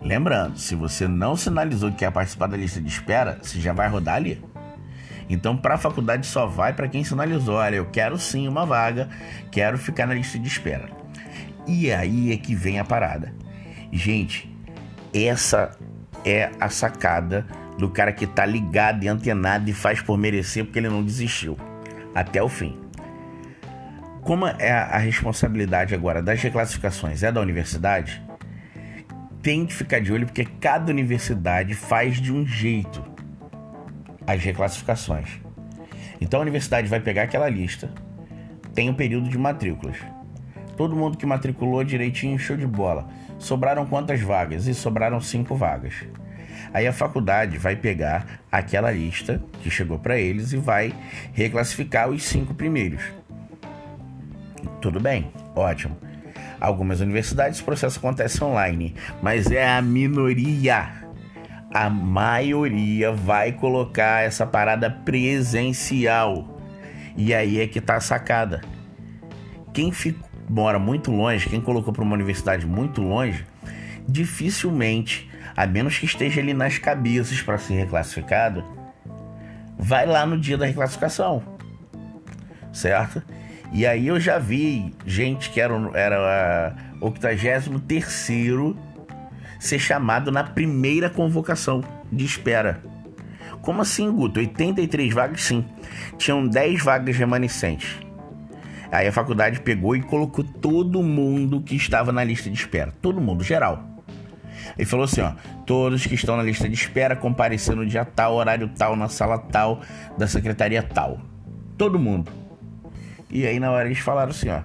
Lembrando, 0.00 0.58
se 0.58 0.74
você 0.74 1.06
não 1.06 1.36
sinalizou 1.36 1.90
que 1.90 1.98
quer 1.98 2.10
participar 2.10 2.48
da 2.48 2.56
lista 2.56 2.80
de 2.80 2.88
espera, 2.88 3.38
você 3.40 3.60
já 3.60 3.72
vai 3.72 3.88
rodar 3.88 4.16
ali. 4.16 4.42
Então, 5.28 5.56
para 5.56 5.74
a 5.74 5.78
faculdade 5.78 6.26
só 6.26 6.46
vai 6.46 6.72
para 6.72 6.88
quem 6.88 7.04
sinalizou: 7.04 7.54
olha, 7.54 7.76
eu 7.76 7.86
quero 7.86 8.18
sim 8.18 8.48
uma 8.48 8.66
vaga, 8.66 9.08
quero 9.50 9.78
ficar 9.78 10.06
na 10.06 10.14
lista 10.14 10.38
de 10.38 10.48
espera. 10.48 11.01
E 11.66 11.92
aí 11.92 12.32
é 12.32 12.36
que 12.36 12.54
vem 12.54 12.78
a 12.78 12.84
parada. 12.84 13.32
Gente, 13.92 14.50
essa 15.14 15.76
é 16.24 16.50
a 16.60 16.68
sacada 16.68 17.46
do 17.78 17.90
cara 17.90 18.12
que 18.12 18.26
tá 18.26 18.44
ligado 18.44 19.04
e 19.04 19.08
antenado 19.08 19.68
e 19.68 19.72
faz 19.72 20.00
por 20.00 20.16
merecer 20.18 20.64
porque 20.64 20.78
ele 20.78 20.88
não 20.88 21.04
desistiu 21.04 21.56
até 22.14 22.42
o 22.42 22.48
fim. 22.48 22.78
Como 24.22 24.46
é 24.46 24.70
a 24.70 24.98
responsabilidade 24.98 25.94
agora 25.94 26.22
das 26.22 26.40
reclassificações 26.40 27.22
é 27.22 27.32
da 27.32 27.40
universidade, 27.40 28.22
tem 29.42 29.66
que 29.66 29.74
ficar 29.74 30.00
de 30.00 30.12
olho 30.12 30.26
porque 30.26 30.44
cada 30.44 30.92
universidade 30.92 31.74
faz 31.74 32.20
de 32.20 32.32
um 32.32 32.46
jeito 32.46 33.02
as 34.24 34.42
reclassificações. 34.42 35.40
Então 36.20 36.38
a 36.38 36.42
universidade 36.42 36.86
vai 36.86 37.00
pegar 37.00 37.24
aquela 37.24 37.48
lista, 37.48 37.90
tem 38.72 38.88
o 38.88 38.92
um 38.92 38.94
período 38.94 39.28
de 39.28 39.36
matrículas. 39.36 39.96
Todo 40.82 40.96
mundo 40.96 41.16
que 41.16 41.24
matriculou 41.24 41.84
direitinho, 41.84 42.36
show 42.36 42.56
de 42.56 42.66
bola. 42.66 43.06
Sobraram 43.38 43.86
quantas 43.86 44.20
vagas? 44.20 44.66
E 44.66 44.74
sobraram 44.74 45.20
cinco 45.20 45.54
vagas. 45.54 45.94
Aí 46.74 46.88
a 46.88 46.92
faculdade 46.92 47.56
vai 47.56 47.76
pegar 47.76 48.40
aquela 48.50 48.90
lista 48.90 49.40
que 49.62 49.70
chegou 49.70 50.00
para 50.00 50.18
eles 50.18 50.52
e 50.52 50.56
vai 50.56 50.92
reclassificar 51.32 52.10
os 52.10 52.24
cinco 52.24 52.52
primeiros. 52.52 53.00
Tudo 54.80 54.98
bem, 54.98 55.30
ótimo. 55.54 55.96
Algumas 56.60 56.98
universidades 56.98 57.60
o 57.60 57.64
processo 57.64 58.00
acontece 58.00 58.42
online, 58.42 58.96
mas 59.22 59.52
é 59.52 59.64
a 59.64 59.80
minoria. 59.80 60.90
A 61.72 61.88
maioria 61.88 63.12
vai 63.12 63.52
colocar 63.52 64.24
essa 64.24 64.44
parada 64.44 64.90
presencial. 64.90 66.60
E 67.16 67.32
aí 67.32 67.60
é 67.60 67.68
que 67.68 67.80
tá 67.80 67.94
a 67.94 68.00
sacada. 68.00 68.62
Quem 69.72 69.92
ficou 69.92 70.31
mora 70.52 70.78
muito 70.78 71.10
longe, 71.10 71.48
quem 71.48 71.62
colocou 71.62 71.94
para 71.94 72.02
uma 72.02 72.12
universidade 72.12 72.66
muito 72.66 73.00
longe, 73.00 73.46
dificilmente, 74.06 75.30
a 75.56 75.66
menos 75.66 75.98
que 75.98 76.04
esteja 76.04 76.42
ali 76.42 76.52
nas 76.52 76.76
cabeças 76.76 77.40
para 77.40 77.56
ser 77.56 77.74
reclassificado, 77.74 78.62
vai 79.78 80.04
lá 80.04 80.26
no 80.26 80.38
dia 80.38 80.58
da 80.58 80.66
reclassificação, 80.66 81.42
certo? 82.70 83.22
E 83.72 83.86
aí 83.86 84.06
eu 84.06 84.20
já 84.20 84.38
vi 84.38 84.94
gente 85.06 85.48
que 85.48 85.58
era, 85.58 85.74
era 85.94 86.76
83 87.00 88.10
ser 89.58 89.78
chamado 89.78 90.30
na 90.30 90.44
primeira 90.44 91.08
convocação 91.08 91.82
de 92.12 92.26
espera. 92.26 92.82
Como 93.62 93.80
assim, 93.80 94.12
Guto? 94.12 94.38
83 94.38 95.14
vagas? 95.14 95.44
Sim. 95.44 95.64
Tinham 96.18 96.46
10 96.46 96.84
vagas 96.84 97.16
remanescentes. 97.16 98.11
Aí 98.92 99.08
a 99.08 99.12
faculdade 99.12 99.60
pegou 99.60 99.96
e 99.96 100.02
colocou 100.02 100.44
todo 100.44 101.02
mundo 101.02 101.62
que 101.62 101.74
estava 101.74 102.12
na 102.12 102.22
lista 102.22 102.50
de 102.50 102.56
espera. 102.56 102.92
Todo 103.00 103.22
mundo, 103.22 103.42
geral. 103.42 103.82
Ele 104.76 104.86
falou 104.86 105.04
assim, 105.04 105.22
ó, 105.22 105.32
todos 105.64 106.06
que 106.06 106.14
estão 106.14 106.36
na 106.36 106.42
lista 106.42 106.68
de 106.68 106.74
espera 106.74 107.16
comparecer 107.16 107.74
no 107.74 107.86
dia 107.86 108.04
tal, 108.04 108.34
horário 108.34 108.68
tal, 108.68 108.94
na 108.94 109.08
sala 109.08 109.38
tal, 109.38 109.80
da 110.18 110.28
secretaria 110.28 110.82
tal. 110.82 111.20
Todo 111.78 111.98
mundo. 111.98 112.30
E 113.30 113.46
aí 113.46 113.58
na 113.58 113.70
hora 113.70 113.86
eles 113.86 113.98
falaram 113.98 114.30
assim, 114.30 114.50
ó, 114.50 114.60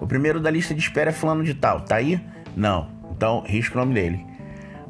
o 0.00 0.06
primeiro 0.06 0.38
da 0.38 0.48
lista 0.48 0.72
de 0.72 0.80
espera 0.80 1.10
é 1.10 1.12
fulano 1.12 1.42
de 1.42 1.52
tal, 1.52 1.80
tá 1.80 1.96
aí? 1.96 2.20
Não. 2.56 2.88
Então, 3.10 3.42
risca 3.44 3.76
o 3.76 3.80
nome 3.80 3.94
dele. 3.94 4.24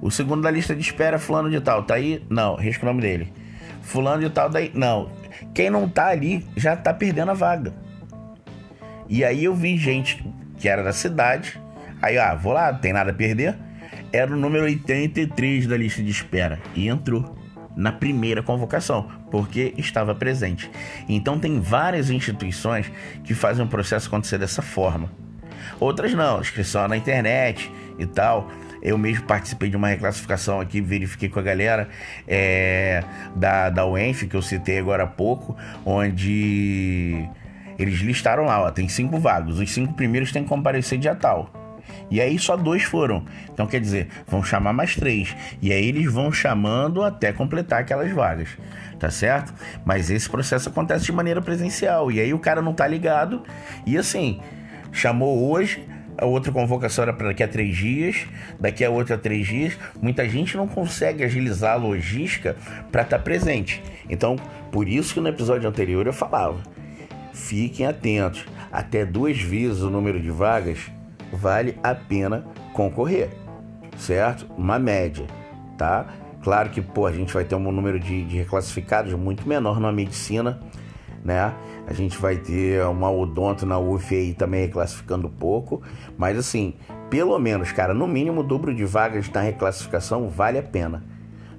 O 0.03 0.11
segundo 0.11 0.43
da 0.43 0.51
lista 0.51 0.75
de 0.75 0.83
espera 0.83 1.17
é 1.17 1.19
fulano 1.19 1.49
de 1.49 1.61
tal, 1.63 1.83
tá 1.83 1.95
aí? 1.95 2.23
Não, 2.29 2.57
risca 2.57 2.85
o 2.85 2.87
nome 2.87 3.01
dele. 3.01 3.33
Fulano 3.81 4.21
de 4.21 4.29
tal 4.29 4.51
daí? 4.51 4.71
Não. 4.75 5.11
Quem 5.55 5.71
não 5.71 5.89
tá 5.89 6.09
ali 6.09 6.47
já 6.57 6.77
tá 6.77 6.93
perdendo 6.93 7.31
a 7.31 7.35
vaga. 7.35 7.73
E 9.09 9.25
aí 9.25 9.45
eu 9.45 9.55
vi 9.55 9.77
gente 9.77 10.25
que 10.59 10.69
era 10.69 10.83
da 10.83 10.93
cidade. 10.93 11.61
Aí, 12.01 12.19
ah, 12.19 12.35
vou 12.35 12.53
lá, 12.53 12.73
tem 12.73 12.93
nada 12.93 13.11
a 13.11 13.15
perder. 13.15 13.57
Era 14.13 14.33
o 14.33 14.37
número 14.37 14.65
83 14.65 15.67
da 15.67 15.77
lista 15.77 16.03
de 16.03 16.11
espera. 16.11 16.59
E 16.75 16.89
entrou 16.89 17.37
na 17.77 17.93
primeira 17.93 18.43
convocação, 18.43 19.09
porque 19.31 19.75
estava 19.77 20.15
presente. 20.15 20.71
Então 21.09 21.39
tem 21.39 21.61
várias 21.61 22.09
instituições 22.09 22.91
que 23.23 23.35
fazem 23.35 23.65
o 23.65 23.69
processo 23.69 24.09
acontecer 24.09 24.39
dessa 24.39 24.63
forma. 24.63 25.11
Outras 25.79 26.15
não, 26.15 26.41
inscrição 26.41 26.89
na 26.89 26.97
internet 26.97 27.71
e 27.99 28.07
tal. 28.07 28.51
Eu 28.83 28.97
mesmo 28.97 29.25
participei 29.25 29.69
de 29.69 29.77
uma 29.77 29.89
reclassificação 29.89 30.61
aqui, 30.61 30.81
verifiquei 30.81 31.29
com 31.29 31.39
a 31.39 31.43
galera 31.43 31.89
é, 32.27 33.03
da, 33.35 33.69
da 33.69 33.85
UENF, 33.85 34.27
que 34.27 34.37
eu 34.37 34.43
citei 34.43 34.79
agora 34.79 35.03
há 35.03 35.07
pouco, 35.07 35.57
onde 35.85 37.29
eles 37.79 38.01
listaram 38.01 38.45
lá, 38.45 38.63
ó, 38.63 38.71
tem 38.71 38.89
cinco 38.89 39.19
vagas. 39.19 39.59
Os 39.59 39.71
cinco 39.71 39.95
primeiros 39.95 40.33
têm 40.33 40.43
que 40.43 40.49
comparecer 40.49 40.99
dia 40.99 41.15
tal. 41.15 41.51
E 42.11 42.21
aí 42.21 42.39
só 42.39 42.57
dois 42.57 42.83
foram. 42.83 43.25
Então 43.53 43.67
quer 43.67 43.81
dizer, 43.81 44.09
vão 44.27 44.43
chamar 44.43 44.73
mais 44.73 44.95
três. 44.95 45.35
E 45.61 45.73
aí 45.73 45.89
eles 45.89 46.11
vão 46.11 46.31
chamando 46.33 47.03
até 47.03 47.33
completar 47.33 47.81
aquelas 47.81 48.11
vagas. 48.13 48.49
Tá 48.99 49.11
certo? 49.11 49.53
Mas 49.85 50.11
esse 50.11 50.29
processo 50.29 50.69
acontece 50.69 51.05
de 51.05 51.13
maneira 51.13 51.43
presencial. 51.43 52.11
E 52.11 52.21
aí 52.21 52.33
o 52.33 52.39
cara 52.39 52.63
não 52.63 52.73
tá 52.73 52.87
ligado. 52.87 53.43
E 53.85 53.99
assim, 53.99 54.41
chamou 54.91 55.51
hoje, 55.51 55.87
a 56.17 56.25
outra 56.25 56.51
convocação 56.51 57.03
era 57.03 57.13
para 57.13 57.29
daqui 57.29 57.43
a 57.43 57.49
três 57.49 57.77
dias, 57.77 58.27
daqui 58.59 58.85
a 58.85 58.91
outra 58.91 59.19
três 59.19 59.47
dias. 59.47 59.79
Muita 60.01 60.27
gente 60.29 60.57
não 60.57 60.67
consegue 60.67 61.23
agilizar 61.25 61.73
a 61.73 61.77
logística 61.77 62.57
para 62.91 63.03
estar 63.03 63.19
tá 63.19 63.23
presente. 63.23 63.83
Então, 64.09 64.37
por 64.73 64.89
isso 64.89 65.13
que 65.13 65.21
no 65.21 65.29
episódio 65.29 65.69
anterior 65.69 66.07
eu 66.07 66.13
falava 66.13 66.76
Fiquem 67.37 67.87
atentos, 67.87 68.47
até 68.73 69.05
duas 69.05 69.39
vezes 69.39 69.83
o 69.83 69.91
número 69.91 70.19
de 70.19 70.31
vagas 70.31 70.91
vale 71.31 71.79
a 71.83 71.95
pena 71.95 72.47
concorrer, 72.73 73.29
certo? 73.99 74.47
Uma 74.57 74.79
média, 74.79 75.27
tá? 75.77 76.07
Claro 76.43 76.71
que 76.71 76.81
pô, 76.81 77.07
a 77.07 77.13
gente 77.13 77.35
vai 77.35 77.45
ter 77.45 77.55
um 77.55 77.71
número 77.71 78.01
de, 78.01 78.25
de 78.25 78.39
reclassificados 78.39 79.13
muito 79.13 79.47
menor 79.47 79.79
na 79.79 79.93
medicina, 79.93 80.59
né? 81.23 81.55
A 81.87 81.93
gente 81.93 82.17
vai 82.17 82.39
ter 82.39 82.83
uma 82.87 83.13
odonto 83.13 83.67
na 83.67 83.79
UF 83.79 84.15
aí 84.15 84.33
também 84.33 84.63
reclassificando 84.63 85.29
pouco, 85.29 85.83
mas 86.17 86.39
assim, 86.39 86.75
pelo 87.11 87.39
menos, 87.39 87.71
cara, 87.71 87.93
no 87.93 88.09
mínimo 88.09 88.41
o 88.41 88.45
dobro 88.45 88.75
de 88.75 88.87
vagas 88.87 89.29
na 89.29 89.43
reclassificação 89.43 90.31
vale 90.31 90.59
a 90.59 90.63
pena, 90.63 91.05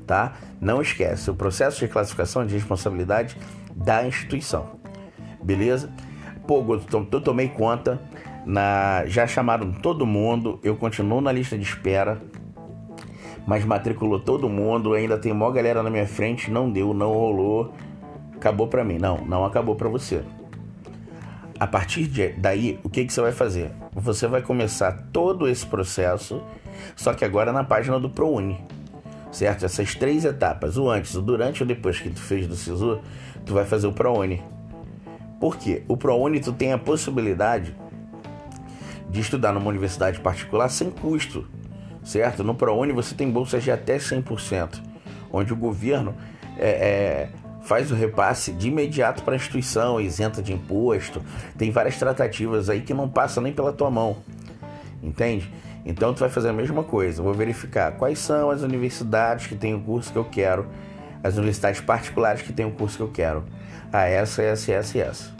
tá? 0.07 0.34
Não 0.59 0.82
esquece, 0.82 1.30
o 1.30 1.36
processo 1.36 1.78
de 1.78 1.86
reclassificação 1.86 2.41
é 2.41 2.45
de 2.45 2.55
responsabilidade 2.55 3.38
da 3.75 4.05
instituição 4.05 4.76
beleza? 5.41 5.89
Pô, 6.45 6.63
então, 6.75 7.05
eu 7.11 7.21
tomei 7.21 7.49
conta, 7.49 8.01
na, 8.45 9.03
já 9.05 9.27
chamaram 9.27 9.71
todo 9.71 10.05
mundo, 10.05 10.59
eu 10.63 10.75
continuo 10.75 11.19
na 11.19 11.31
lista 11.31 11.57
de 11.57 11.63
espera, 11.63 12.21
mas 13.45 13.65
matriculou 13.65 14.19
todo 14.19 14.49
mundo, 14.49 14.93
ainda 14.93 15.17
tem 15.17 15.33
maior 15.33 15.51
galera 15.51 15.81
na 15.81 15.89
minha 15.89 16.07
frente, 16.07 16.51
não 16.51 16.69
deu, 16.69 16.93
não 16.93 17.13
rolou, 17.13 17.73
acabou 18.35 18.67
para 18.67 18.83
mim. 18.83 18.97
Não, 18.97 19.17
não 19.25 19.45
acabou 19.45 19.75
para 19.75 19.89
você. 19.89 20.23
A 21.59 21.65
partir 21.65 22.07
de 22.07 22.29
daí, 22.33 22.79
o 22.83 22.89
que, 22.89 23.05
que 23.05 23.11
você 23.11 23.21
vai 23.21 23.31
fazer? 23.31 23.71
Você 23.93 24.27
vai 24.27 24.41
começar 24.41 24.91
todo 25.11 25.47
esse 25.47 25.65
processo, 25.65 26.43
só 26.95 27.13
que 27.13 27.25
agora 27.25 27.51
na 27.51 27.63
página 27.63 27.99
do 27.99 28.09
ProUni. 28.09 28.63
Certo? 29.31 29.65
Essas 29.65 29.95
três 29.95 30.23
etapas, 30.23 30.77
o 30.77 30.89
antes, 30.89 31.15
o 31.15 31.21
durante 31.21 31.59
e 31.59 31.63
o 31.63 31.65
depois 31.65 31.99
que 31.99 32.09
tu 32.09 32.21
fez 32.21 32.47
do 32.47 32.55
SISU, 32.55 32.99
tu 33.45 33.53
vai 33.53 33.65
fazer 33.65 33.88
o 33.88 33.91
ProUni. 33.91 34.41
Por 35.39 35.57
quê? 35.57 35.83
O 35.88 35.95
ProUni 35.95 36.39
tu 36.39 36.51
tem 36.51 36.73
a 36.73 36.77
possibilidade 36.77 37.75
de 39.09 39.21
estudar 39.21 39.53
numa 39.53 39.69
universidade 39.69 40.19
particular 40.19 40.69
sem 40.69 40.89
custo, 40.89 41.47
certo? 42.03 42.43
No 42.43 42.55
ProUni 42.55 42.91
você 42.91 43.15
tem 43.15 43.29
bolsas 43.29 43.63
de 43.63 43.71
até 43.71 43.97
100%, 43.97 44.81
onde 45.31 45.53
o 45.53 45.55
governo 45.55 46.15
é, 46.57 46.69
é, 46.69 47.29
faz 47.61 47.91
o 47.91 47.95
repasse 47.95 48.51
de 48.51 48.67
imediato 48.67 49.23
para 49.23 49.33
a 49.33 49.35
instituição, 49.35 50.01
isenta 50.01 50.41
de 50.41 50.53
imposto. 50.53 51.21
Tem 51.57 51.71
várias 51.71 51.97
tratativas 51.97 52.69
aí 52.69 52.81
que 52.81 52.93
não 52.93 53.07
passam 53.07 53.43
nem 53.43 53.53
pela 53.53 53.71
tua 53.71 53.91
mão, 53.91 54.17
entende? 55.01 55.51
Então 55.85 56.13
tu 56.13 56.19
vai 56.19 56.29
fazer 56.29 56.49
a 56.49 56.53
mesma 56.53 56.83
coisa, 56.83 57.21
vou 57.23 57.33
verificar 57.33 57.93
quais 57.93 58.19
são 58.19 58.49
as 58.49 58.61
universidades 58.61 59.47
que 59.47 59.55
têm 59.55 59.73
o 59.73 59.79
curso 59.79 60.11
que 60.11 60.17
eu 60.17 60.25
quero, 60.25 60.67
as 61.28 61.36
universidades 61.36 61.82
particulares 61.82 62.41
que 62.41 62.53
têm 62.53 62.65
o 62.65 62.71
curso 62.71 62.97
que 62.97 63.03
eu 63.03 63.09
quero. 63.09 63.43
Ah, 63.91 64.05
essa, 64.05 64.41
essa, 64.41 64.71
essa, 64.71 64.97
essa. 64.97 65.32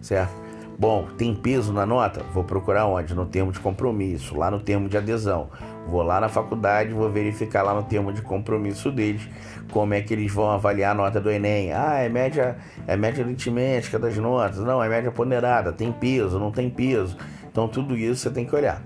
Certo? 0.00 0.42
Bom, 0.78 1.06
tem 1.16 1.34
peso 1.34 1.72
na 1.72 1.86
nota? 1.86 2.22
Vou 2.32 2.42
procurar 2.42 2.86
onde? 2.86 3.14
No 3.14 3.26
termo 3.26 3.52
de 3.52 3.60
compromisso, 3.60 4.36
lá 4.36 4.50
no 4.50 4.58
termo 4.58 4.88
de 4.88 4.96
adesão. 4.96 5.48
Vou 5.86 6.02
lá 6.02 6.20
na 6.20 6.28
faculdade, 6.28 6.92
vou 6.92 7.10
verificar 7.10 7.62
lá 7.62 7.74
no 7.74 7.82
termo 7.82 8.12
de 8.12 8.22
compromisso 8.22 8.90
deles 8.90 9.28
como 9.70 9.94
é 9.94 10.00
que 10.00 10.12
eles 10.12 10.32
vão 10.32 10.50
avaliar 10.50 10.92
a 10.92 10.94
nota 10.94 11.20
do 11.20 11.30
Enem. 11.30 11.72
Ah, 11.72 11.98
é 11.98 12.08
média, 12.08 12.56
é 12.86 12.96
média 12.96 13.24
aritmética 13.24 13.98
das 13.98 14.16
notas. 14.16 14.58
Não, 14.58 14.82
é 14.82 14.88
média 14.88 15.10
ponderada. 15.10 15.72
Tem 15.72 15.92
peso, 15.92 16.38
não 16.38 16.50
tem 16.50 16.68
peso. 16.68 17.16
Então 17.50 17.68
tudo 17.68 17.96
isso 17.96 18.22
você 18.22 18.30
tem 18.30 18.44
que 18.44 18.54
olhar, 18.54 18.82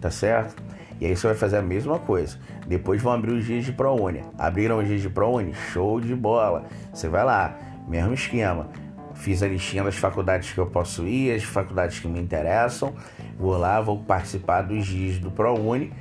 tá 0.00 0.10
certo? 0.10 0.62
E 1.00 1.06
aí 1.06 1.16
você 1.16 1.26
vai 1.26 1.36
fazer 1.36 1.58
a 1.58 1.62
mesma 1.62 1.98
coisa. 1.98 2.38
Depois 2.66 3.02
vão 3.02 3.12
abrir 3.12 3.32
os 3.32 3.44
dias 3.44 3.64
de 3.64 3.72
ProUni. 3.72 4.22
Abriram 4.38 4.78
os 4.78 4.86
dias 4.86 5.00
de 5.00 5.10
ProUni? 5.10 5.54
Show 5.72 6.00
de 6.00 6.14
bola. 6.14 6.64
Você 6.92 7.08
vai 7.08 7.24
lá, 7.24 7.56
mesmo 7.88 8.14
esquema 8.14 8.68
Fiz 9.16 9.42
a 9.42 9.48
listinha 9.48 9.82
das 9.82 9.96
faculdades 9.96 10.52
que 10.52 10.58
eu 10.58 10.66
posso 10.66 11.06
ir, 11.06 11.34
as 11.34 11.42
faculdades 11.42 11.98
que 11.98 12.06
me 12.06 12.20
interessam. 12.20 12.94
Vou 13.38 13.56
lá, 13.56 13.80
vou 13.80 13.98
participar 13.98 14.62
dos 14.62 14.86
dias 14.86 15.18
do 15.18 15.30
ProUni, 15.30 15.92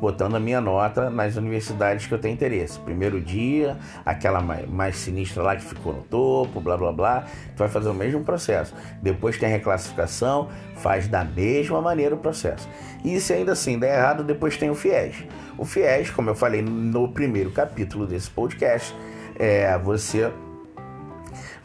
botando 0.00 0.34
a 0.34 0.40
minha 0.40 0.60
nota 0.60 1.08
nas 1.08 1.36
universidades 1.36 2.06
que 2.06 2.14
eu 2.14 2.18
tenho 2.18 2.34
interesse. 2.34 2.78
Primeiro 2.80 3.20
dia, 3.20 3.76
aquela 4.04 4.40
mais, 4.40 4.68
mais 4.68 4.96
sinistra 4.96 5.42
lá 5.42 5.56
que 5.56 5.64
ficou 5.64 5.92
no 5.92 6.02
topo, 6.02 6.60
blá 6.60 6.76
blá 6.76 6.92
blá. 6.92 7.24
Tu 7.54 7.58
vai 7.58 7.68
fazer 7.68 7.88
o 7.88 7.94
mesmo 7.94 8.22
processo. 8.24 8.74
Depois 9.02 9.38
tem 9.38 9.48
a 9.48 9.52
reclassificação, 9.52 10.48
faz 10.76 11.08
da 11.08 11.24
mesma 11.24 11.80
maneira 11.80 12.14
o 12.14 12.18
processo. 12.18 12.68
E 13.04 13.20
se 13.20 13.32
ainda 13.32 13.52
assim 13.52 13.78
der 13.78 13.98
errado, 13.98 14.24
depois 14.24 14.56
tem 14.56 14.70
o 14.70 14.74
FIES. 14.74 15.24
O 15.56 15.64
FIES, 15.64 16.10
como 16.10 16.30
eu 16.30 16.34
falei 16.34 16.62
no 16.62 17.08
primeiro 17.08 17.50
capítulo 17.50 18.06
desse 18.06 18.30
podcast, 18.30 18.94
é 19.38 19.76
você 19.78 20.30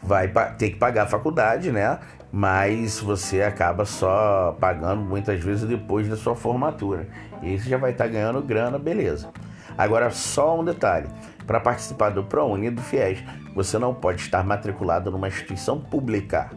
vai 0.02 0.28
ter 0.56 0.70
que 0.70 0.76
pagar 0.76 1.04
a 1.04 1.06
faculdade, 1.06 1.70
né? 1.70 1.98
Mas 2.32 3.00
você 3.00 3.42
acaba 3.42 3.84
só 3.84 4.56
pagando 4.60 5.02
muitas 5.02 5.42
vezes 5.42 5.68
depois 5.68 6.08
da 6.08 6.16
sua 6.16 6.36
formatura. 6.36 7.08
E 7.42 7.58
você 7.58 7.68
já 7.68 7.76
vai 7.76 7.92
estar 7.92 8.04
tá 8.04 8.10
ganhando 8.10 8.42
grana, 8.42 8.78
beleza. 8.78 9.30
Agora, 9.76 10.10
só 10.10 10.60
um 10.60 10.64
detalhe: 10.64 11.08
para 11.46 11.60
participar 11.60 12.10
do 12.10 12.24
ProUni 12.24 12.66
e 12.66 12.70
do 12.70 12.82
FIES, 12.82 13.22
você 13.54 13.78
não 13.78 13.94
pode 13.94 14.20
estar 14.20 14.44
matriculado 14.44 15.10
numa 15.10 15.28
instituição 15.28 15.80
pública, 15.80 16.50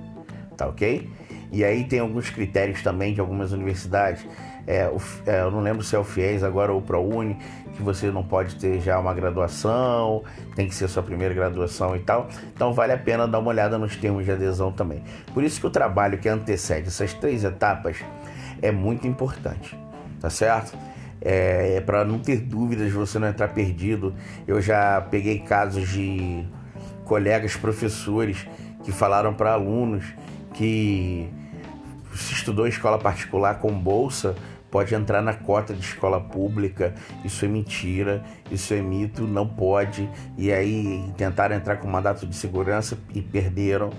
tá 0.57 0.67
ok? 0.67 1.09
E 1.51 1.63
aí 1.63 1.83
tem 1.83 1.99
alguns 1.99 2.29
critérios 2.29 2.81
também 2.81 3.13
de 3.13 3.21
algumas 3.21 3.51
universidades 3.51 4.25
é, 4.65 4.87
o, 4.87 4.97
é, 5.25 5.41
eu 5.41 5.51
não 5.51 5.59
lembro 5.59 5.83
se 5.83 5.95
é 5.95 5.99
o 5.99 6.03
FIES 6.03 6.43
agora 6.43 6.71
ou 6.71 6.79
o 6.79 6.81
ProUni, 6.81 7.37
que 7.73 7.81
você 7.81 8.09
não 8.11 8.23
pode 8.23 8.55
ter 8.55 8.79
já 8.79 8.97
uma 8.97 9.13
graduação, 9.13 10.23
tem 10.55 10.67
que 10.67 10.75
ser 10.75 10.87
sua 10.87 11.03
primeira 11.03 11.33
graduação 11.33 11.95
e 11.95 11.99
tal. 11.99 12.27
Então 12.53 12.73
vale 12.73 12.93
a 12.93 12.97
pena 12.97 13.27
dar 13.27 13.39
uma 13.39 13.49
olhada 13.49 13.77
nos 13.77 13.95
termos 13.95 14.23
de 14.25 14.31
adesão 14.31 14.71
também. 14.71 15.03
Por 15.33 15.43
isso 15.43 15.59
que 15.59 15.67
o 15.67 15.69
trabalho 15.69 16.17
que 16.17 16.29
antecede 16.29 16.87
essas 16.87 17.13
três 17.13 17.43
etapas 17.43 17.97
é 18.61 18.71
muito 18.71 19.05
importante, 19.05 19.77
tá 20.23 20.29
certo? 20.29 20.77
É, 21.21 21.75
é 21.75 21.81
para 21.81 22.05
não 22.05 22.17
ter 22.17 22.37
dúvidas, 22.37 22.89
você 22.93 23.19
não 23.19 23.27
entrar 23.27 23.49
perdido. 23.49 24.15
Eu 24.47 24.61
já 24.61 25.01
peguei 25.01 25.39
casos 25.39 25.89
de 25.89 26.45
colegas 27.03 27.57
professores 27.57 28.47
que 28.85 28.91
falaram 28.93 29.33
para 29.33 29.51
alunos 29.51 30.05
que 30.53 31.29
se 32.15 32.33
estudou 32.33 32.65
em 32.65 32.69
escola 32.69 32.97
particular 32.97 33.59
com 33.59 33.73
bolsa 33.73 34.33
pode 34.71 34.95
entrar 34.95 35.21
na 35.21 35.33
cota 35.33 35.73
de 35.73 35.81
escola 35.81 36.19
pública. 36.19 36.95
Isso 37.23 37.43
é 37.43 37.47
mentira, 37.47 38.23
isso 38.49 38.73
é 38.73 38.81
mito, 38.81 39.27
não 39.27 39.47
pode. 39.47 40.09
E 40.37 40.51
aí 40.51 41.03
tentaram 41.17 41.55
entrar 41.55 41.77
com 41.77 41.87
mandato 41.87 42.25
de 42.25 42.35
segurança 42.35 42.97
e 43.13 43.21
perderam, 43.21 43.91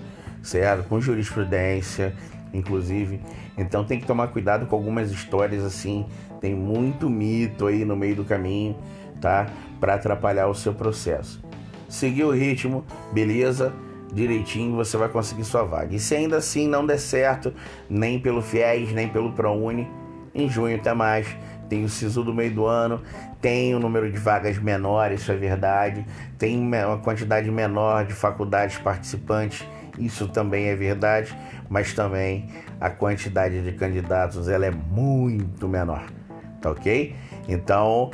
certo? 0.43 0.89
Com 0.89 0.99
jurisprudência, 0.99 2.13
inclusive. 2.57 3.19
Então 3.57 3.83
tem 3.83 3.99
que 3.99 4.05
tomar 4.05 4.27
cuidado 4.27 4.65
com 4.65 4.75
algumas 4.75 5.11
histórias 5.11 5.63
assim. 5.63 6.05
Tem 6.39 6.55
muito 6.55 7.09
mito 7.09 7.67
aí 7.67 7.85
no 7.85 7.95
meio 7.95 8.15
do 8.15 8.23
caminho, 8.23 8.75
tá? 9.19 9.47
Para 9.79 9.95
atrapalhar 9.95 10.47
o 10.47 10.55
seu 10.55 10.73
processo. 10.73 11.43
Seguir 11.87 12.23
o 12.23 12.31
ritmo, 12.31 12.83
beleza? 13.13 13.73
direitinho, 14.13 14.75
você 14.75 14.95
vai 14.95 15.09
conseguir 15.09 15.43
sua 15.43 15.63
vaga. 15.63 15.93
E 15.93 15.99
se 15.99 16.15
ainda 16.15 16.37
assim 16.37 16.67
não 16.67 16.85
der 16.85 16.97
certo, 16.99 17.53
nem 17.89 18.17
pelo 18.17 18.41
FIES, 18.41 18.93
nem 18.93 19.09
pelo 19.09 19.33
ProUni, 19.33 19.89
em 20.33 20.49
junho 20.49 20.75
até 20.75 20.93
mais. 20.93 21.27
Tem 21.67 21.83
o 21.83 21.89
SISU 21.89 22.23
do 22.23 22.33
meio 22.33 22.53
do 22.53 22.65
ano, 22.65 23.01
tem 23.41 23.73
o 23.73 23.77
um 23.77 23.79
número 23.79 24.09
de 24.11 24.17
vagas 24.17 24.57
menor, 24.57 25.11
isso 25.11 25.31
é 25.31 25.35
verdade, 25.35 26.05
tem 26.37 26.59
uma 26.59 26.97
quantidade 26.97 27.49
menor 27.49 28.05
de 28.05 28.13
faculdades 28.13 28.77
participantes, 28.77 29.67
isso 29.97 30.27
também 30.27 30.65
é 30.65 30.75
verdade, 30.75 31.35
mas 31.69 31.93
também 31.93 32.49
a 32.79 32.89
quantidade 32.89 33.61
de 33.63 33.71
candidatos 33.73 34.47
ela 34.47 34.65
é 34.65 34.71
muito 34.71 35.67
menor, 35.67 36.05
tá 36.61 36.71
ok? 36.71 37.15
Então, 37.47 38.11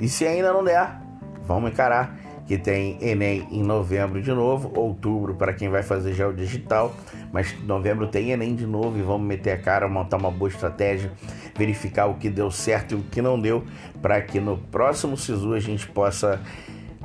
e 0.00 0.08
se 0.08 0.26
ainda 0.26 0.52
não 0.52 0.64
der, 0.64 1.00
vamos 1.46 1.70
encarar 1.70 2.16
que 2.46 2.58
tem 2.58 2.98
Enem 3.00 3.46
em 3.50 3.62
novembro 3.62 4.20
de 4.20 4.32
novo, 4.32 4.72
outubro 4.74 5.34
para 5.34 5.52
quem 5.52 5.68
vai 5.68 5.82
fazer 5.82 6.12
já 6.12 6.26
o 6.26 6.32
digital, 6.32 6.94
mas 7.32 7.54
novembro 7.64 8.06
tem 8.08 8.30
Enem 8.30 8.54
de 8.54 8.66
novo 8.66 8.98
e 8.98 9.02
vamos 9.02 9.26
meter 9.26 9.52
a 9.52 9.58
cara, 9.58 9.88
montar 9.88 10.16
uma 10.16 10.30
boa 10.30 10.48
estratégia, 10.48 11.12
verificar 11.56 12.06
o 12.06 12.14
que 12.14 12.28
deu 12.28 12.50
certo 12.50 12.92
e 12.92 12.94
o 12.96 13.02
que 13.02 13.22
não 13.22 13.40
deu, 13.40 13.64
para 14.00 14.20
que 14.20 14.40
no 14.40 14.58
próximo 14.58 15.16
SISU 15.16 15.54
a 15.54 15.60
gente 15.60 15.86
possa 15.88 16.40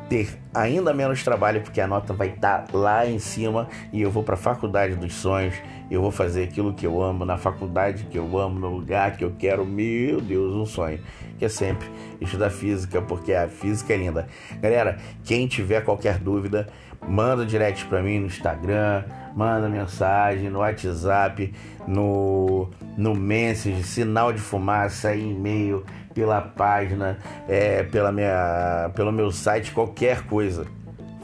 ter 0.10 0.38
ainda 0.54 0.94
menos 0.94 1.24
trabalho, 1.24 1.62
porque 1.62 1.80
a 1.82 1.88
nota 1.88 2.14
vai 2.14 2.30
estar 2.30 2.64
tá 2.64 2.78
lá 2.78 3.06
em 3.06 3.20
cima 3.20 3.68
e 3.92 4.02
eu 4.02 4.10
vou 4.10 4.24
para 4.24 4.36
a 4.36 4.38
faculdade 4.38 4.96
dos 4.96 5.14
sonhos, 5.14 5.56
eu 5.90 6.02
vou 6.02 6.12
fazer 6.12 6.44
aquilo 6.44 6.74
que 6.74 6.86
eu 6.86 7.02
amo, 7.02 7.26
na 7.26 7.38
faculdade 7.38 8.06
que 8.06 8.18
eu 8.18 8.38
amo, 8.38 8.60
no 8.60 8.70
lugar 8.70 9.16
que 9.18 9.24
eu 9.24 9.34
quero, 9.38 9.66
meu 9.66 10.20
Deus, 10.20 10.56
um 10.56 10.66
sonho, 10.66 11.00
que 11.38 11.46
é 11.46 11.50
sempre 11.50 11.88
estudar 12.20 12.50
física, 12.50 13.02
porque 13.02 13.34
a 13.34 13.48
física 13.48 13.94
é 13.94 13.98
linda. 13.98 14.28
Galera, 14.62 14.98
quem 15.24 15.48
tiver 15.48 15.82
qualquer 15.84 16.18
dúvida, 16.18 16.68
manda 17.08 17.46
direct 17.46 17.86
para 17.86 18.02
mim 18.02 18.20
no 18.20 18.28
Instagram, 18.28 19.04
manda 19.36 19.70
mensagem 19.70 20.50
no 20.50 20.60
WhatsApp, 20.60 21.54
no, 21.88 22.70
no 22.98 23.16
Message, 23.16 23.84
sinal 23.84 24.34
de 24.34 24.40
fumaça, 24.40 25.16
e-mail, 25.16 25.86
pela 26.18 26.42
página, 26.42 27.20
é, 27.48 27.84
pela 27.84 28.12
minha, 28.12 28.90
pelo 28.96 29.12
meu 29.12 29.32
site, 29.32 29.72
qualquer 29.72 30.24
coisa. 30.24 30.66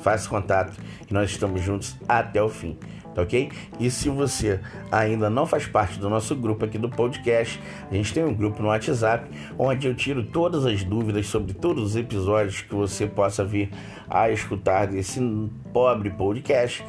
Faça 0.04 0.30
contato 0.30 0.78
e 1.10 1.12
nós 1.12 1.32
estamos 1.32 1.62
juntos 1.62 1.98
até 2.08 2.42
o 2.44 2.48
fim 2.48 2.78
tá 3.16 3.22
ok? 3.22 3.52
E 3.80 3.92
se 3.92 4.10
você 4.10 4.60
ainda 4.92 5.30
não 5.30 5.46
faz 5.46 5.68
parte 5.68 6.00
do 6.00 6.10
nosso 6.10 6.36
grupo 6.36 6.66
aqui 6.66 6.80
do 6.80 6.90
podcast, 6.90 7.62
a 7.92 7.94
gente 7.94 8.12
tem 8.12 8.24
um 8.24 8.34
grupo 8.34 8.60
no 8.60 8.70
WhatsApp 8.70 9.30
onde 9.56 9.88
eu 9.88 9.94
tiro 9.94 10.24
todas 10.24 10.66
as 10.66 10.84
dúvidas 10.84 11.28
sobre 11.28 11.54
todos 11.54 11.84
os 11.84 11.96
episódios 11.96 12.62
que 12.62 12.74
você 12.74 13.06
possa 13.06 13.46
vir 13.46 13.70
a 14.10 14.32
escutar 14.32 14.88
desse 14.88 15.22
pobre 15.72 16.10
podcast. 16.10 16.84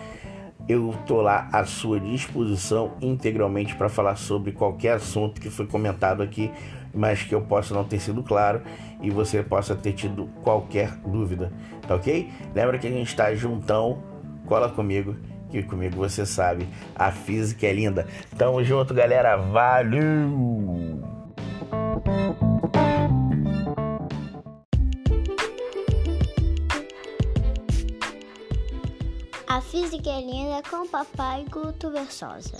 Eu 0.67 0.95
tô 1.07 1.21
lá 1.21 1.47
à 1.53 1.67
sua 1.67 2.01
disposição 2.01 2.95
integralmente 3.03 3.75
para 3.75 3.91
falar 3.91 4.17
sobre 4.17 4.53
qualquer 4.53 4.95
assunto 4.95 5.39
que 5.39 5.51
foi 5.51 5.67
comentado 5.67 6.23
aqui, 6.23 6.51
mas 6.95 7.23
que 7.23 7.35
eu 7.35 7.43
possa 7.43 7.75
não 7.75 7.85
ter 7.85 8.01
sido 8.01 8.23
claro 8.23 8.63
e 9.03 9.11
você 9.11 9.43
possa 9.43 9.75
ter 9.75 9.93
tido 9.93 10.29
qualquer 10.43 10.93
dúvida, 10.99 11.53
tá 11.87 11.95
ok? 11.95 12.31
Lembra 12.55 12.79
que 12.79 12.87
a 12.87 12.91
gente 12.91 13.09
está 13.09 13.35
juntão, 13.35 14.03
cola 14.47 14.71
comigo 14.71 15.17
que 15.51 15.63
comigo 15.63 15.97
você 15.97 16.27
sabe, 16.27 16.67
a 16.97 17.13
física 17.13 17.67
é 17.67 17.73
linda. 17.73 18.07
Tamo 18.37 18.63
junto, 18.65 18.93
galera. 18.93 19.37
Valeu! 19.37 21.01
A 29.47 29.61
física 29.61 30.11
é 30.11 30.21
linda 30.21 30.63
com 30.69 30.89
papai 30.89 31.45
Guto 31.49 31.91
Versosa. 31.91 32.59